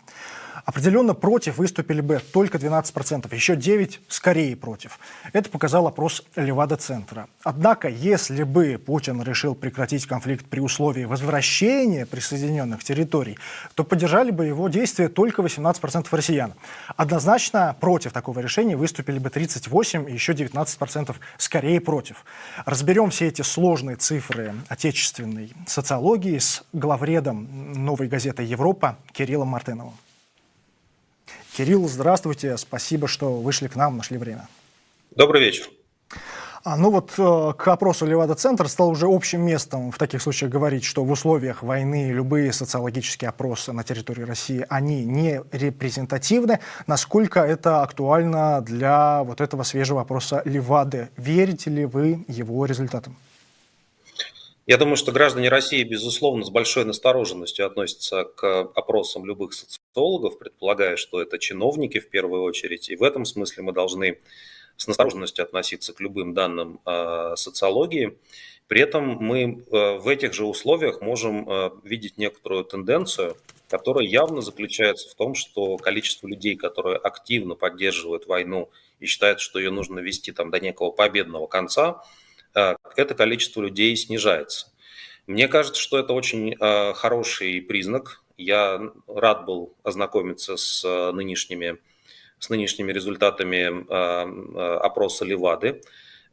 Определенно 0.67 1.13
против 1.13 1.59
выступили 1.59 2.01
бы 2.01 2.19
только 2.33 2.57
12%, 2.57 3.33
еще 3.33 3.53
9% 3.53 3.99
скорее 4.09 4.53
против. 4.57 4.99
Это 5.31 5.49
показал 5.49 5.87
опрос 5.87 6.25
Левада-центра. 6.35 7.29
Однако, 7.43 7.87
если 7.87 8.43
бы 8.43 8.77
Путин 8.77 9.23
решил 9.23 9.55
прекратить 9.55 10.05
конфликт 10.05 10.45
при 10.45 10.59
условии 10.59 11.05
возвращения 11.05 12.05
присоединенных 12.05 12.83
территорий, 12.83 13.37
то 13.75 13.85
поддержали 13.85 14.29
бы 14.29 14.45
его 14.45 14.67
действия 14.67 15.07
только 15.07 15.41
18% 15.41 16.07
россиян. 16.11 16.53
Однозначно 16.97 17.73
против 17.79 18.11
такого 18.11 18.41
решения 18.41 18.75
выступили 18.75 19.19
бы 19.19 19.29
38% 19.29 20.09
и 20.09 20.13
еще 20.13 20.33
19% 20.33 21.15
скорее 21.37 21.79
против. 21.79 22.25
Разберем 22.65 23.09
все 23.09 23.27
эти 23.27 23.41
сложные 23.41 23.95
цифры 23.95 24.53
отечественной 24.67 25.53
социологии 25.65 26.37
с 26.37 26.65
главредом 26.73 27.71
новой 27.71 28.09
газеты 28.09 28.43
«Европа» 28.43 28.97
Кириллом 29.13 29.47
Мартыновым. 29.47 29.93
Кирилл, 31.57 31.87
здравствуйте. 31.87 32.55
Спасибо, 32.57 33.07
что 33.07 33.33
вышли 33.39 33.67
к 33.67 33.75
нам, 33.75 33.97
нашли 33.97 34.19
время. 34.19 34.47
Добрый 35.15 35.41
вечер. 35.41 35.67
А, 36.63 36.77
ну 36.77 36.91
вот 36.91 37.13
э, 37.17 37.53
к 37.57 37.67
опросу 37.67 38.05
Левада-центр 38.05 38.67
стал 38.67 38.89
уже 38.89 39.07
общим 39.07 39.41
местом 39.41 39.91
в 39.91 39.97
таких 39.97 40.21
случаях 40.21 40.51
говорить, 40.51 40.83
что 40.83 41.03
в 41.03 41.09
условиях 41.09 41.63
войны 41.63 42.11
любые 42.11 42.53
социологические 42.53 43.29
опросы 43.29 43.73
на 43.73 43.83
территории 43.83 44.21
России, 44.21 44.67
они 44.69 45.03
не 45.03 45.41
репрезентативны. 45.51 46.59
Насколько 46.85 47.39
это 47.39 47.81
актуально 47.81 48.61
для 48.61 49.23
вот 49.23 49.41
этого 49.41 49.63
свежего 49.63 50.01
опроса 50.01 50.43
Левады? 50.45 51.09
Верите 51.17 51.71
ли 51.71 51.85
вы 51.85 52.23
его 52.27 52.65
результатам? 52.67 53.15
Я 54.67 54.75
думаю, 54.75 54.97
что 54.97 55.13
граждане 55.13 55.47
России, 55.47 55.81
безусловно, 55.83 56.43
с 56.43 56.49
большой 56.49 56.83
настороженностью 56.83 57.65
относятся 57.65 58.25
к 58.25 58.63
опросам 58.75 59.25
любых 59.25 59.53
социологов, 59.53 60.37
предполагая, 60.37 60.97
что 60.97 61.21
это 61.21 61.39
чиновники 61.39 62.01
в 62.01 62.09
первую 62.09 62.43
очередь. 62.43 62.89
И 62.89 62.97
в 62.97 63.03
этом 63.03 63.23
смысле 63.23 63.63
мы 63.63 63.71
должны 63.71 64.19
с 64.75 64.85
настороженностью 64.85 65.45
относиться 65.45 65.93
к 65.93 66.01
любым 66.01 66.33
данным 66.33 66.81
э, 66.85 67.35
социологии. 67.37 68.17
При 68.67 68.81
этом 68.81 69.05
мы 69.05 69.63
э, 69.71 69.97
в 69.99 70.07
этих 70.09 70.33
же 70.33 70.43
условиях 70.45 70.99
можем 70.99 71.49
э, 71.49 71.69
видеть 71.85 72.17
некоторую 72.17 72.65
тенденцию, 72.65 73.37
которая 73.69 74.05
явно 74.05 74.41
заключается 74.41 75.09
в 75.09 75.15
том, 75.15 75.33
что 75.33 75.77
количество 75.77 76.27
людей, 76.27 76.57
которые 76.57 76.97
активно 76.97 77.55
поддерживают 77.55 78.27
войну 78.27 78.69
и 78.99 79.05
считают, 79.05 79.39
что 79.39 79.59
ее 79.59 79.71
нужно 79.71 79.99
вести 79.99 80.33
там 80.33 80.51
до 80.51 80.59
некого 80.59 80.91
победного 80.91 81.47
конца, 81.47 82.03
это 82.97 83.15
количество 83.15 83.61
людей 83.61 83.95
снижается. 83.95 84.67
Мне 85.25 85.47
кажется, 85.47 85.81
что 85.81 85.99
это 85.99 86.13
очень 86.13 86.53
э, 86.53 86.93
хороший 86.93 87.61
признак. 87.61 88.23
Я 88.37 88.81
рад 89.07 89.45
был 89.45 89.75
ознакомиться 89.83 90.57
с 90.57 90.83
э, 90.85 91.11
нынешними, 91.11 91.77
с 92.39 92.49
нынешними 92.49 92.91
результатами 92.91 93.87
опроса 94.85 95.25
Левады. 95.25 95.81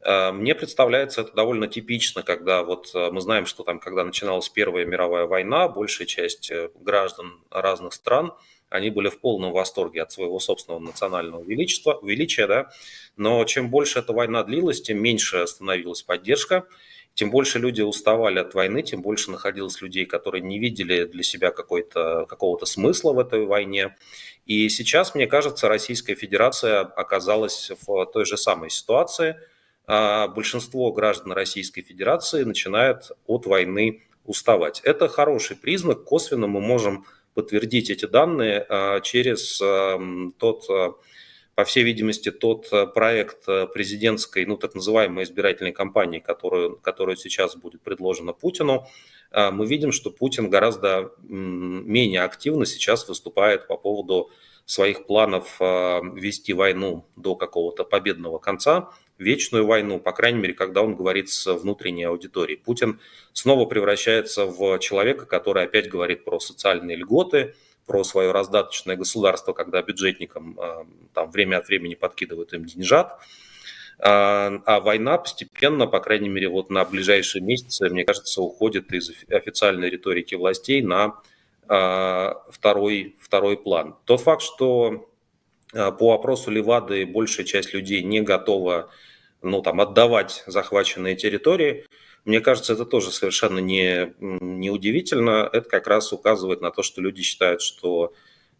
Мне 0.05 0.53
представляется 0.53 1.21
это 1.21 1.33
довольно 1.33 1.67
типично, 1.67 2.21
когда 2.21 2.61
вот 2.61 2.91
мы 2.93 3.19
знаем, 3.21 3.47
что 3.47 3.63
там, 3.63 3.79
когда 3.79 4.03
начиналась 4.03 4.49
Первая 4.49 4.85
мировая 4.85 5.25
война, 5.25 5.67
большая 5.67 6.05
часть 6.05 6.51
граждан 6.75 7.39
разных 7.49 7.93
стран– 7.93 8.33
они 8.69 8.89
были 8.89 9.09
в 9.09 9.19
полном 9.19 9.51
восторге 9.51 10.01
от 10.01 10.11
своего 10.11 10.39
собственного 10.39 10.79
национального 10.79 11.43
величества, 11.43 11.99
величия, 12.03 12.47
да, 12.47 12.71
но 13.15 13.43
чем 13.45 13.69
больше 13.69 13.99
эта 13.99 14.13
война 14.13 14.43
длилась, 14.43 14.81
тем 14.81 15.01
меньше 15.01 15.45
становилась 15.47 16.01
поддержка, 16.01 16.65
тем 17.13 17.31
больше 17.31 17.59
люди 17.59 17.81
уставали 17.81 18.39
от 18.39 18.53
войны, 18.53 18.83
тем 18.83 19.01
больше 19.01 19.31
находилось 19.31 19.81
людей, 19.81 20.05
которые 20.05 20.41
не 20.41 20.59
видели 20.59 21.05
для 21.05 21.23
себя 21.23 21.51
какого-то 21.51 22.65
смысла 22.65 23.13
в 23.13 23.19
этой 23.19 23.45
войне. 23.45 23.95
И 24.45 24.67
сейчас, 24.67 25.15
мне 25.15 25.25
кажется, 25.25 25.69
Российская 25.69 26.15
Федерация 26.15 26.81
оказалась 26.81 27.71
в 27.87 28.05
той 28.07 28.25
же 28.25 28.35
самой 28.35 28.69
ситуации. 28.69 29.37
А 29.87 30.27
большинство 30.27 30.91
граждан 30.91 31.31
Российской 31.31 31.83
Федерации 31.83 32.43
начинает 32.43 33.11
от 33.27 33.45
войны 33.45 34.03
уставать. 34.25 34.81
Это 34.83 35.07
хороший 35.07 35.55
признак. 35.55 36.03
Косвенно 36.03 36.47
мы 36.47 36.59
можем 36.59 37.05
подтвердить 37.35 37.91
эти 37.91 38.05
данные 38.05 38.65
а, 38.67 39.01
через 39.01 39.61
эм, 39.61 40.33
тот, 40.39 40.67
э, 40.69 40.93
по 41.55 41.63
всей 41.63 41.83
видимости, 41.83 42.31
тот 42.31 42.67
э, 42.71 42.85
проект 42.85 43.47
э, 43.47 43.65
президентской, 43.67 44.45
ну, 44.45 44.57
так 44.57 44.75
называемой 44.75 45.23
избирательной 45.23 45.71
кампании, 45.71 46.19
которую, 46.19 46.77
которую 46.77 47.15
сейчас 47.15 47.55
будет 47.55 47.81
предложена 47.81 48.33
Путину. 48.33 48.87
А, 49.31 49.51
мы 49.51 49.65
видим, 49.65 49.91
что 49.91 50.11
Путин 50.11 50.49
гораздо 50.49 51.13
менее 51.23 52.23
активно 52.23 52.65
сейчас 52.65 53.07
выступает 53.07 53.67
по 53.67 53.77
поводу 53.77 54.31
своих 54.65 55.05
планов 55.05 55.59
вести 55.59 56.51
войну 56.53 57.05
до 57.15 57.35
какого-то 57.35 57.83
победного 57.83 58.39
конца 58.39 58.89
вечную 59.17 59.65
войну, 59.65 59.99
по 59.99 60.11
крайней 60.11 60.39
мере, 60.39 60.53
когда 60.53 60.81
он 60.81 60.95
говорит 60.95 61.29
с 61.29 61.53
внутренней 61.53 62.03
аудиторией. 62.03 62.59
Путин 62.59 62.99
снова 63.33 63.65
превращается 63.65 64.45
в 64.45 64.79
человека, 64.79 65.25
который 65.25 65.63
опять 65.63 65.89
говорит 65.89 66.25
про 66.25 66.39
социальные 66.39 66.97
льготы, 66.97 67.55
про 67.85 68.03
свое 68.03 68.31
раздаточное 68.31 68.95
государство, 68.95 69.53
когда 69.53 69.81
бюджетникам 69.81 70.59
э, 70.59 70.85
там 71.13 71.31
время 71.31 71.57
от 71.57 71.67
времени 71.67 71.95
подкидывают 71.95 72.53
им 72.53 72.65
деньжат. 72.65 73.19
А, 73.97 74.61
а 74.65 74.79
война 74.79 75.17
постепенно, 75.17 75.87
по 75.87 75.99
крайней 75.99 76.29
мере, 76.29 76.49
вот 76.49 76.69
на 76.69 76.83
ближайшие 76.83 77.41
месяцы, 77.41 77.89
мне 77.89 78.03
кажется, 78.03 78.41
уходит 78.41 78.91
из 78.91 79.11
официальной 79.29 79.89
риторики 79.89 80.35
властей 80.35 80.81
на 80.81 81.21
а, 81.67 82.41
второй, 82.49 83.15
второй 83.19 83.57
план. 83.57 83.95
Тот 84.05 84.21
факт, 84.21 84.41
что 84.41 85.07
а, 85.73 85.91
по 85.91 86.13
опросу 86.13 86.51
Левады 86.51 87.05
большая 87.05 87.45
часть 87.45 87.73
людей 87.73 88.03
не 88.03 88.21
готова 88.21 88.89
ну, 89.41 89.61
там, 89.61 89.79
отдавать 89.79 90.43
захваченные 90.47 91.15
территории. 91.15 91.85
Мне 92.25 92.41
кажется, 92.41 92.73
это 92.73 92.85
тоже 92.85 93.11
совершенно 93.11 93.59
не, 93.59 94.13
не 94.19 94.69
удивительно. 94.71 95.47
Это 95.51 95.69
как 95.69 95.87
раз 95.87 96.11
указывает 96.11 96.61
на 96.61 96.71
то, 96.71 96.81
что 96.81 97.01
люди 97.01 97.21
считают, 97.21 97.61
что 97.61 98.13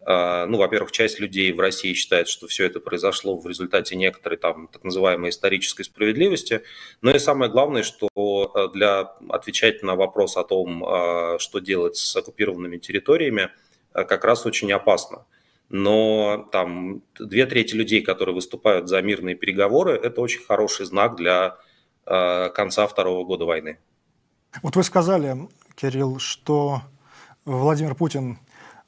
а, 0.08 0.46
ну, 0.46 0.60
во-первых, 0.60 0.92
часть 0.92 1.20
людей 1.20 1.52
в 1.52 1.60
России 1.60 1.94
считает, 1.94 2.28
что 2.28 2.48
все 2.48 2.66
это 2.66 2.80
произошло 2.80 3.38
в 3.38 3.48
результате 3.48 3.96
некоторой 3.96 4.38
там 4.38 4.68
так 4.72 4.84
называемой 4.84 5.32
исторической 5.32 5.82
справедливости. 5.82 6.62
Но 7.02 7.10
и 7.10 7.18
самое 7.18 7.52
главное, 7.52 7.82
что 7.82 8.08
а, 8.16 8.68
для 8.68 9.14
отвечать 9.30 9.82
на 9.82 9.96
вопрос 9.96 10.38
о 10.38 10.44
том, 10.44 10.86
а, 10.86 11.40
что 11.40 11.58
делать 11.58 11.98
с 11.98 12.16
оккупированными 12.16 12.78
территориями, 12.78 13.50
как 13.94 14.26
раз 14.26 14.46
очень 14.46 14.72
опасно. 14.74 15.26
Но 15.70 16.48
там 16.52 17.02
две 17.18 17.48
трети 17.48 17.74
людей, 17.74 18.02
которые 18.02 18.36
выступают 18.36 18.88
за 18.88 19.02
мирные 19.02 19.36
переговоры, 19.36 19.94
это 19.94 20.22
очень 20.22 20.42
хороший 20.42 20.86
знак 20.86 21.16
для 21.16 21.58
конца 22.06 22.88
второго 22.88 23.26
года 23.26 23.46
войны. 23.46 23.78
Вот 24.62 24.76
вы 24.76 24.84
сказали, 24.84 25.50
Кирилл, 25.76 26.20
что 26.20 26.82
Владимир 27.46 27.96
Путин 27.96 28.38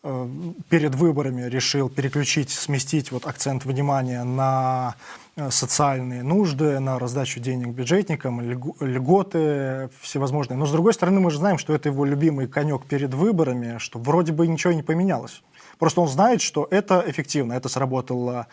Э, 0.03 0.25
перед 0.69 0.95
выборами 0.95 1.49
решил 1.49 1.89
переключить, 1.89 2.49
сместить 2.51 3.11
вот 3.11 3.25
акцент 3.25 3.65
внимания 3.65 4.23
на 4.23 4.95
э, 5.35 5.49
социальные 5.49 6.23
нужды, 6.23 6.79
на 6.79 6.97
раздачу 6.97 7.41
денег 7.41 7.69
бюджетникам, 7.69 8.39
льготы 8.79 9.89
всевозможные. 9.99 10.57
Но 10.57 10.65
с 10.65 10.71
другой 10.71 10.93
стороны, 10.93 11.19
мы 11.19 11.29
же 11.29 11.39
знаем, 11.39 11.57
что 11.57 11.73
это 11.73 11.89
его 11.89 12.05
любимый 12.05 12.47
конек 12.47 12.85
перед 12.85 13.13
выборами, 13.13 13.79
что 13.79 13.99
вроде 13.99 14.31
бы 14.31 14.47
ничего 14.47 14.71
не 14.71 14.83
поменялось. 14.83 15.41
Просто 15.77 15.99
он 15.99 16.07
знает, 16.07 16.41
что 16.41 16.67
это 16.71 17.03
эффективно, 17.05 17.53
это 17.53 17.67
сработало 17.67 18.47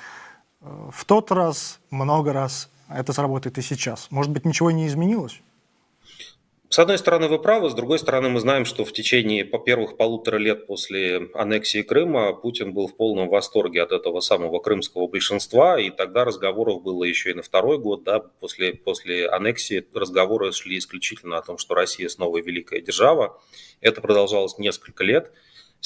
э, 0.61 0.91
в 0.93 1.05
тот 1.05 1.31
раз, 1.31 1.79
много 1.91 2.33
раз, 2.33 2.69
это 2.89 3.13
сработает 3.13 3.59
и 3.59 3.63
сейчас. 3.63 4.09
Может 4.11 4.33
быть, 4.33 4.45
ничего 4.45 4.71
не 4.71 4.87
изменилось? 4.87 5.41
С 6.75 6.79
одной 6.81 6.99
стороны, 6.99 7.29
вы 7.29 7.39
правы, 7.39 7.71
с 7.71 7.75
другой 7.75 8.01
стороны, 8.01 8.31
мы 8.31 8.41
знаем, 8.41 8.65
что 8.65 8.85
в 8.85 8.93
течение 8.93 9.45
по 9.45 9.61
первых 9.61 9.97
полутора 9.97 10.39
лет 10.39 10.67
после 10.67 11.29
аннексии 11.33 11.83
Крыма 11.83 12.33
Путин 12.33 12.73
был 12.73 12.89
в 12.89 12.97
полном 12.97 13.29
восторге 13.29 13.81
от 13.81 13.93
этого 13.93 14.19
самого 14.19 14.59
крымского 14.59 15.07
большинства, 15.07 15.79
и 15.79 15.91
тогда 15.91 16.25
разговоров 16.25 16.83
было 16.83 17.05
еще 17.05 17.31
и 17.31 17.35
на 17.35 17.43
второй 17.43 17.79
год, 17.79 18.03
да, 18.03 18.19
после, 18.19 18.75
после 18.75 19.29
аннексии 19.29 19.87
разговоры 19.95 20.51
шли 20.51 20.79
исключительно 20.79 21.39
о 21.39 21.43
том, 21.43 21.59
что 21.59 21.77
Россия 21.77 22.09
снова 22.09 22.39
великая 22.39 22.81
держава. 22.81 23.41
Это 23.81 24.01
продолжалось 24.01 24.59
несколько 24.59 25.05
лет. 25.05 25.31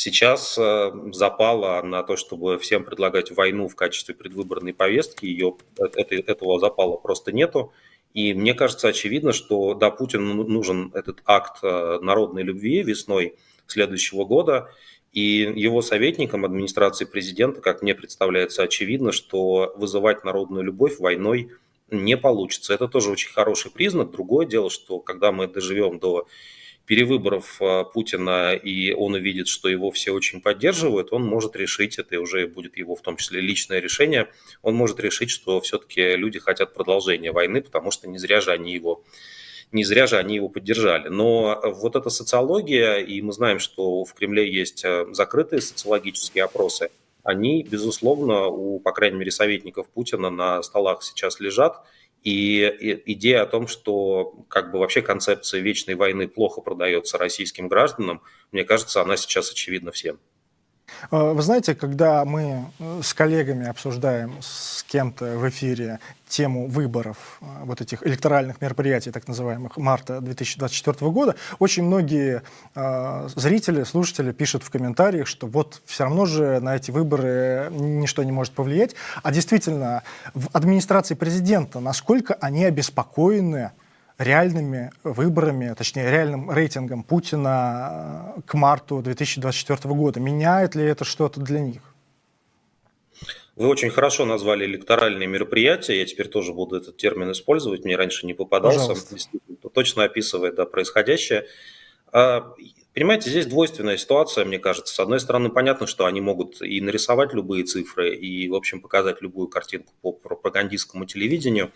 Сейчас 0.00 0.56
э, 0.56 0.92
запала 1.12 1.82
на 1.82 2.04
то, 2.04 2.14
чтобы 2.14 2.56
всем 2.58 2.84
предлагать 2.84 3.32
войну 3.32 3.66
в 3.66 3.74
качестве 3.74 4.14
предвыборной 4.14 4.72
повестки, 4.72 5.26
ее, 5.26 5.56
это, 5.76 6.14
этого 6.14 6.60
запала 6.60 6.96
просто 6.96 7.32
нету. 7.32 7.72
И 8.14 8.32
мне 8.32 8.54
кажется 8.54 8.86
очевидно, 8.86 9.32
что 9.32 9.74
да, 9.74 9.90
Путину 9.90 10.34
ну, 10.34 10.44
нужен 10.44 10.92
этот 10.94 11.20
акт 11.24 11.64
э, 11.64 11.98
народной 12.00 12.44
любви 12.44 12.84
весной 12.84 13.34
следующего 13.66 14.24
года, 14.24 14.70
и 15.12 15.52
его 15.56 15.82
советникам 15.82 16.44
администрации 16.44 17.04
президента, 17.04 17.60
как 17.60 17.82
мне 17.82 17.96
представляется, 17.96 18.62
очевидно, 18.62 19.10
что 19.10 19.74
вызывать 19.76 20.22
народную 20.22 20.62
любовь 20.62 21.00
войной 21.00 21.50
не 21.90 22.16
получится. 22.16 22.72
Это 22.72 22.86
тоже 22.86 23.10
очень 23.10 23.32
хороший 23.32 23.72
признак. 23.72 24.12
Другое 24.12 24.46
дело, 24.46 24.70
что 24.70 25.00
когда 25.00 25.32
мы 25.32 25.48
доживем 25.48 25.98
до 25.98 26.28
перевыборов 26.88 27.60
а, 27.60 27.84
Путина, 27.84 28.54
и 28.54 28.92
он 28.92 29.12
увидит, 29.12 29.46
что 29.46 29.68
его 29.68 29.90
все 29.90 30.10
очень 30.12 30.40
поддерживают, 30.40 31.12
он 31.12 31.22
может 31.22 31.54
решить, 31.54 31.98
это 31.98 32.18
уже 32.18 32.46
будет 32.48 32.78
его 32.78 32.96
в 32.96 33.02
том 33.02 33.16
числе 33.16 33.40
личное 33.42 33.78
решение, 33.78 34.28
он 34.62 34.74
может 34.74 34.98
решить, 34.98 35.30
что 35.30 35.60
все-таки 35.60 36.16
люди 36.16 36.38
хотят 36.38 36.72
продолжения 36.72 37.30
войны, 37.30 37.60
потому 37.60 37.90
что 37.90 38.08
не 38.08 38.18
зря 38.18 38.40
же 38.40 38.50
они 38.50 38.72
его 38.72 39.04
не 39.70 39.84
зря 39.84 40.06
же 40.06 40.16
они 40.16 40.36
его 40.36 40.48
поддержали. 40.48 41.08
Но 41.08 41.60
вот 41.62 41.94
эта 41.94 42.08
социология, 42.08 43.00
и 43.00 43.20
мы 43.20 43.34
знаем, 43.34 43.58
что 43.58 44.04
в 44.04 44.14
Кремле 44.14 44.50
есть 44.50 44.82
а, 44.82 45.06
закрытые 45.12 45.60
социологические 45.60 46.44
опросы, 46.44 46.88
они, 47.22 47.62
безусловно, 47.62 48.46
у, 48.46 48.80
по 48.80 48.92
крайней 48.92 49.18
мере, 49.18 49.30
советников 49.30 49.88
Путина 49.88 50.30
на 50.30 50.62
столах 50.62 51.02
сейчас 51.02 51.38
лежат, 51.38 51.84
и 52.22 53.02
идея 53.06 53.42
о 53.42 53.46
том, 53.46 53.68
что 53.68 54.44
как 54.48 54.70
бы 54.70 54.78
вообще 54.78 55.02
концепция 55.02 55.60
вечной 55.60 55.94
войны 55.94 56.28
плохо 56.28 56.60
продается 56.60 57.18
российским 57.18 57.68
гражданам, 57.68 58.22
мне 58.52 58.64
кажется, 58.64 59.00
она 59.00 59.16
сейчас 59.16 59.50
очевидна 59.50 59.92
всем. 59.92 60.18
Э, 61.10 61.32
вы 61.32 61.42
знаете, 61.42 61.74
когда 61.74 62.24
мы 62.24 62.66
э, 62.78 63.00
с 63.02 63.14
коллегами 63.14 63.66
обсуждаем 63.66 64.34
с 64.40 64.82
кем-то 64.84 65.38
в 65.38 65.48
эфире 65.48 66.00
тему 66.28 66.68
выборов, 66.68 67.38
э, 67.40 67.44
вот 67.64 67.80
этих 67.80 68.06
электоральных 68.06 68.60
мероприятий, 68.60 69.10
так 69.10 69.26
называемых, 69.28 69.76
марта 69.76 70.20
2024 70.20 71.10
года, 71.10 71.36
очень 71.58 71.84
многие 71.84 72.42
э, 72.74 73.28
зрители, 73.34 73.84
слушатели 73.84 74.32
пишут 74.32 74.62
в 74.62 74.70
комментариях, 74.70 75.26
что 75.26 75.46
вот 75.46 75.82
все 75.86 76.04
равно 76.04 76.26
же 76.26 76.60
на 76.60 76.76
эти 76.76 76.90
выборы 76.90 77.68
ничто 77.70 78.22
не 78.22 78.32
может 78.32 78.52
повлиять. 78.52 78.94
А 79.22 79.32
действительно, 79.32 80.02
в 80.34 80.48
администрации 80.52 81.14
президента, 81.14 81.80
насколько 81.80 82.34
они 82.34 82.64
обеспокоены 82.64 83.72
реальными 84.18 84.90
выборами, 85.04 85.74
точнее, 85.74 86.10
реальным 86.10 86.50
рейтингом 86.50 87.04
Путина 87.04 88.34
э, 88.36 88.40
к 88.46 88.54
марту 88.54 89.00
2024 89.00 89.94
года. 89.94 90.20
Меняет 90.20 90.74
ли 90.74 90.84
это 90.84 91.04
что-то 91.04 91.40
для 91.40 91.60
них? 91.60 91.82
Вы 93.54 93.66
очень 93.66 93.90
хорошо 93.90 94.24
назвали 94.24 94.64
электоральные 94.66 95.26
мероприятия. 95.26 95.98
Я 95.98 96.06
теперь 96.06 96.28
тоже 96.28 96.52
буду 96.52 96.76
этот 96.76 96.96
термин 96.96 97.32
использовать. 97.32 97.84
Мне 97.84 97.96
раньше 97.96 98.26
не 98.26 98.34
попадался. 98.34 98.94
Точно 99.72 100.04
описывает 100.04 100.54
да, 100.54 100.64
происходящее. 100.64 101.46
А, 102.12 102.54
понимаете, 102.94 103.30
здесь 103.30 103.46
двойственная 103.46 103.96
ситуация, 103.96 104.44
мне 104.44 104.58
кажется. 104.58 104.94
С 104.94 105.00
одной 105.00 105.18
стороны, 105.18 105.50
понятно, 105.50 105.86
что 105.86 106.06
они 106.06 106.20
могут 106.20 106.62
и 106.62 106.80
нарисовать 106.80 107.34
любые 107.34 107.64
цифры, 107.64 108.14
и, 108.14 108.48
в 108.48 108.54
общем, 108.54 108.80
показать 108.80 109.20
любую 109.22 109.48
картинку 109.48 109.92
по 110.02 110.12
пропагандистскому 110.12 111.04
телевидению 111.04 111.72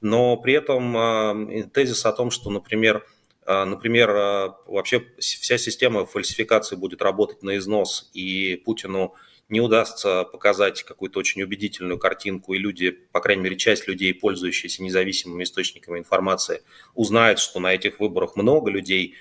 но 0.00 0.36
при 0.36 0.54
этом 0.54 0.96
а, 0.96 1.66
тезис 1.72 2.04
о 2.06 2.12
том, 2.12 2.30
что, 2.30 2.50
например, 2.50 3.04
а, 3.46 3.64
Например, 3.64 4.10
а, 4.10 4.56
вообще 4.66 5.04
вся 5.18 5.58
система 5.58 6.06
фальсификации 6.06 6.76
будет 6.76 7.02
работать 7.02 7.42
на 7.42 7.56
износ, 7.56 8.10
и 8.14 8.60
Путину 8.64 9.14
не 9.50 9.60
удастся 9.60 10.24
показать 10.24 10.82
какую-то 10.82 11.18
очень 11.18 11.42
убедительную 11.42 11.98
картинку, 11.98 12.54
и 12.54 12.58
люди, 12.58 12.90
по 12.90 13.20
крайней 13.20 13.42
мере, 13.42 13.56
часть 13.56 13.86
людей, 13.86 14.14
пользующиеся 14.14 14.82
независимыми 14.82 15.44
источниками 15.44 15.98
информации, 15.98 16.62
узнают, 16.94 17.38
что 17.38 17.60
на 17.60 17.74
этих 17.74 18.00
выборах 18.00 18.36
много 18.36 18.70
людей 18.70 19.14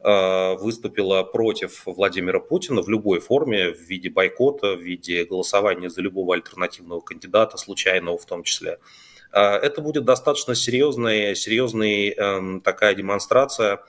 выступило 0.00 1.24
против 1.24 1.82
Владимира 1.84 2.38
Путина 2.38 2.82
в 2.82 2.88
любой 2.88 3.18
форме, 3.18 3.72
в 3.72 3.80
виде 3.80 4.08
бойкота, 4.08 4.76
в 4.76 4.80
виде 4.80 5.24
голосования 5.24 5.90
за 5.90 6.02
любого 6.02 6.34
альтернативного 6.34 7.00
кандидата, 7.00 7.56
случайного 7.56 8.16
в 8.16 8.24
том 8.24 8.44
числе. 8.44 8.78
А, 9.32 9.56
это 9.56 9.80
будет 9.80 10.04
достаточно 10.04 10.54
серьезная, 10.54 11.34
серьезная 11.34 12.12
эм, 12.12 12.60
такая 12.60 12.94
демонстрация, 12.94 13.80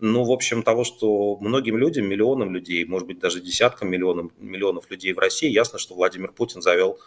ну, 0.00 0.24
в 0.24 0.32
общем, 0.32 0.62
того, 0.62 0.84
что 0.84 1.36
многим 1.40 1.76
людям, 1.76 2.06
миллионам 2.06 2.54
людей, 2.54 2.84
может 2.86 3.06
быть, 3.06 3.18
даже 3.18 3.40
десяткам 3.40 3.90
миллионов, 3.90 4.32
миллионов 4.38 4.90
людей 4.90 5.12
в 5.12 5.18
России, 5.18 5.50
ясно, 5.50 5.78
что 5.78 5.94
Владимир 5.94 6.32
Путин 6.32 6.62
завел 6.62 6.98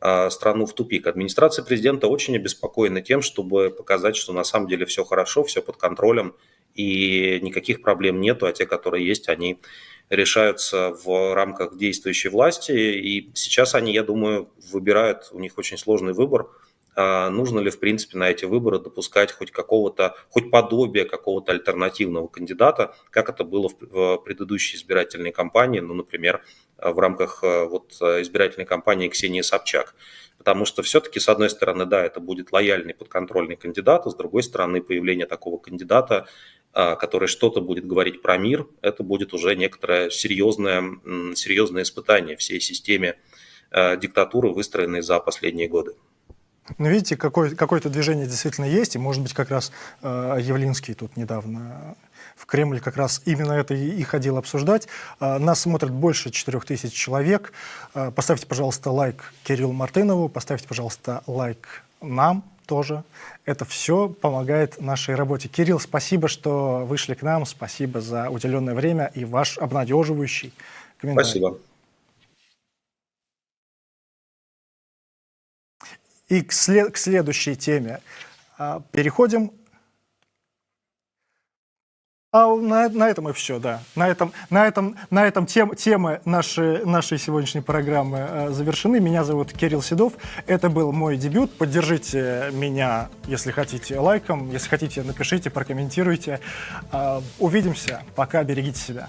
а, 0.00 0.30
страну 0.30 0.64
в 0.64 0.72
тупик. 0.72 1.06
Администрация 1.06 1.64
президента 1.64 2.06
очень 2.06 2.36
обеспокоена 2.36 3.02
тем, 3.02 3.22
чтобы 3.22 3.70
показать, 3.70 4.16
что 4.16 4.32
на 4.32 4.44
самом 4.44 4.68
деле 4.68 4.86
все 4.86 5.04
хорошо, 5.04 5.42
все 5.44 5.60
под 5.60 5.76
контролем, 5.76 6.34
и 6.74 7.40
никаких 7.42 7.82
проблем 7.82 8.20
нету, 8.20 8.46
а 8.46 8.52
те, 8.52 8.64
которые 8.64 9.04
есть, 9.04 9.28
они 9.28 9.58
решаются 10.08 10.90
в 11.04 11.34
рамках 11.34 11.76
действующей 11.76 12.30
власти. 12.30 12.70
И 12.72 13.30
сейчас 13.34 13.74
они, 13.74 13.92
я 13.92 14.04
думаю, 14.04 14.48
выбирают, 14.70 15.28
у 15.32 15.40
них 15.40 15.58
очень 15.58 15.76
сложный 15.76 16.12
выбор– 16.12 16.48
нужно 16.98 17.60
ли, 17.60 17.70
в 17.70 17.78
принципе, 17.78 18.18
на 18.18 18.28
эти 18.30 18.44
выборы 18.44 18.80
допускать 18.80 19.30
хоть 19.30 19.52
какого-то, 19.52 20.16
хоть 20.30 20.50
подобие 20.50 21.04
какого-то 21.04 21.52
альтернативного 21.52 22.26
кандидата, 22.26 22.96
как 23.10 23.28
это 23.28 23.44
было 23.44 23.70
в 23.80 24.16
предыдущей 24.18 24.76
избирательной 24.76 25.30
кампании, 25.30 25.78
ну, 25.78 25.94
например, 25.94 26.42
в 26.78 26.98
рамках 26.98 27.42
э, 27.42 27.64
вот 27.64 27.92
избирательной 28.00 28.66
кампании 28.66 29.08
Ксении 29.08 29.42
Собчак. 29.42 29.94
Потому 30.38 30.64
что 30.64 30.82
все-таки, 30.82 31.18
с 31.18 31.28
одной 31.28 31.50
стороны, 31.50 31.84
да, 31.84 32.04
это 32.04 32.20
будет 32.20 32.52
лояльный 32.52 32.94
подконтрольный 32.94 33.56
кандидат, 33.56 34.06
а 34.06 34.10
с 34.10 34.14
другой 34.14 34.42
стороны, 34.42 34.80
появление 34.80 35.26
такого 35.26 35.58
кандидата, 35.58 36.26
а, 36.72 36.94
который 36.94 37.26
что-то 37.26 37.60
будет 37.60 37.86
говорить 37.86 38.22
про 38.22 38.38
мир, 38.38 38.66
это 38.80 39.02
будет 39.02 39.34
уже 39.34 39.56
некоторое 39.56 40.10
серьезное, 40.10 40.84
серьезное 41.34 41.82
испытание 41.82 42.36
всей 42.36 42.60
системе 42.60 43.18
диктатуры, 43.70 44.48
выстроенной 44.48 45.02
за 45.02 45.20
последние 45.20 45.68
годы. 45.68 45.94
Ну, 46.76 46.88
видите, 46.88 47.16
какое, 47.16 47.54
какое-то 47.54 47.88
движение 47.88 48.26
действительно 48.26 48.66
есть, 48.66 48.94
и, 48.94 48.98
может 48.98 49.22
быть, 49.22 49.32
как 49.32 49.50
раз 49.50 49.72
э, 50.02 50.38
Явлинский 50.40 50.94
тут 50.94 51.16
недавно 51.16 51.96
в 52.36 52.46
Кремль 52.46 52.80
как 52.80 52.96
раз 52.96 53.22
именно 53.24 53.52
это 53.52 53.74
и, 53.74 54.02
ходил 54.02 54.36
обсуждать. 54.36 54.86
Э, 55.20 55.38
нас 55.38 55.60
смотрит 55.60 55.90
больше 55.90 56.30
4 56.30 56.60
тысяч 56.60 56.92
человек. 56.92 57.52
Э, 57.94 58.10
поставьте, 58.10 58.46
пожалуйста, 58.46 58.90
лайк 58.90 59.32
Кириллу 59.44 59.72
Мартынову, 59.72 60.28
поставьте, 60.28 60.68
пожалуйста, 60.68 61.22
лайк 61.26 61.82
нам, 62.00 62.44
тоже. 62.66 63.02
Это 63.46 63.64
все 63.64 64.08
помогает 64.08 64.80
нашей 64.80 65.14
работе. 65.14 65.48
Кирилл, 65.48 65.80
спасибо, 65.80 66.28
что 66.28 66.84
вышли 66.84 67.14
к 67.14 67.22
нам, 67.22 67.46
спасибо 67.46 68.00
за 68.00 68.28
уделенное 68.28 68.74
время 68.74 69.10
и 69.14 69.24
ваш 69.24 69.58
обнадеживающий 69.58 70.52
комментарий. 70.98 71.30
Спасибо. 71.30 71.58
И 76.28 76.42
к, 76.42 76.52
след- 76.52 76.92
к 76.92 76.96
следующей 76.96 77.56
теме. 77.56 78.00
А, 78.58 78.82
Переходим. 78.92 79.52
А 82.30 82.54
на, 82.54 82.90
на 82.90 83.08
этом 83.08 83.30
и 83.30 83.32
все, 83.32 83.58
да. 83.58 83.80
На 83.96 84.06
этом, 84.06 84.34
на 84.50 84.66
этом, 84.66 84.96
на 85.08 85.26
этом 85.26 85.46
тем, 85.46 85.74
темы 85.74 86.20
нашей, 86.26 86.84
нашей 86.84 87.16
сегодняшней 87.16 87.62
программы 87.62 88.18
э, 88.18 88.50
завершены. 88.50 89.00
Меня 89.00 89.24
зовут 89.24 89.54
Кирилл 89.54 89.80
Седов. 89.80 90.12
Это 90.46 90.68
был 90.68 90.92
мой 90.92 91.16
дебют. 91.16 91.56
Поддержите 91.56 92.50
меня, 92.52 93.08
если 93.26 93.50
хотите, 93.50 93.98
лайком. 93.98 94.50
Если 94.50 94.68
хотите, 94.68 95.02
напишите, 95.02 95.48
прокомментируйте. 95.48 96.40
А, 96.92 97.22
Увидимся. 97.38 98.02
Пока. 98.14 98.44
Берегите 98.44 98.78
себя. 98.78 99.08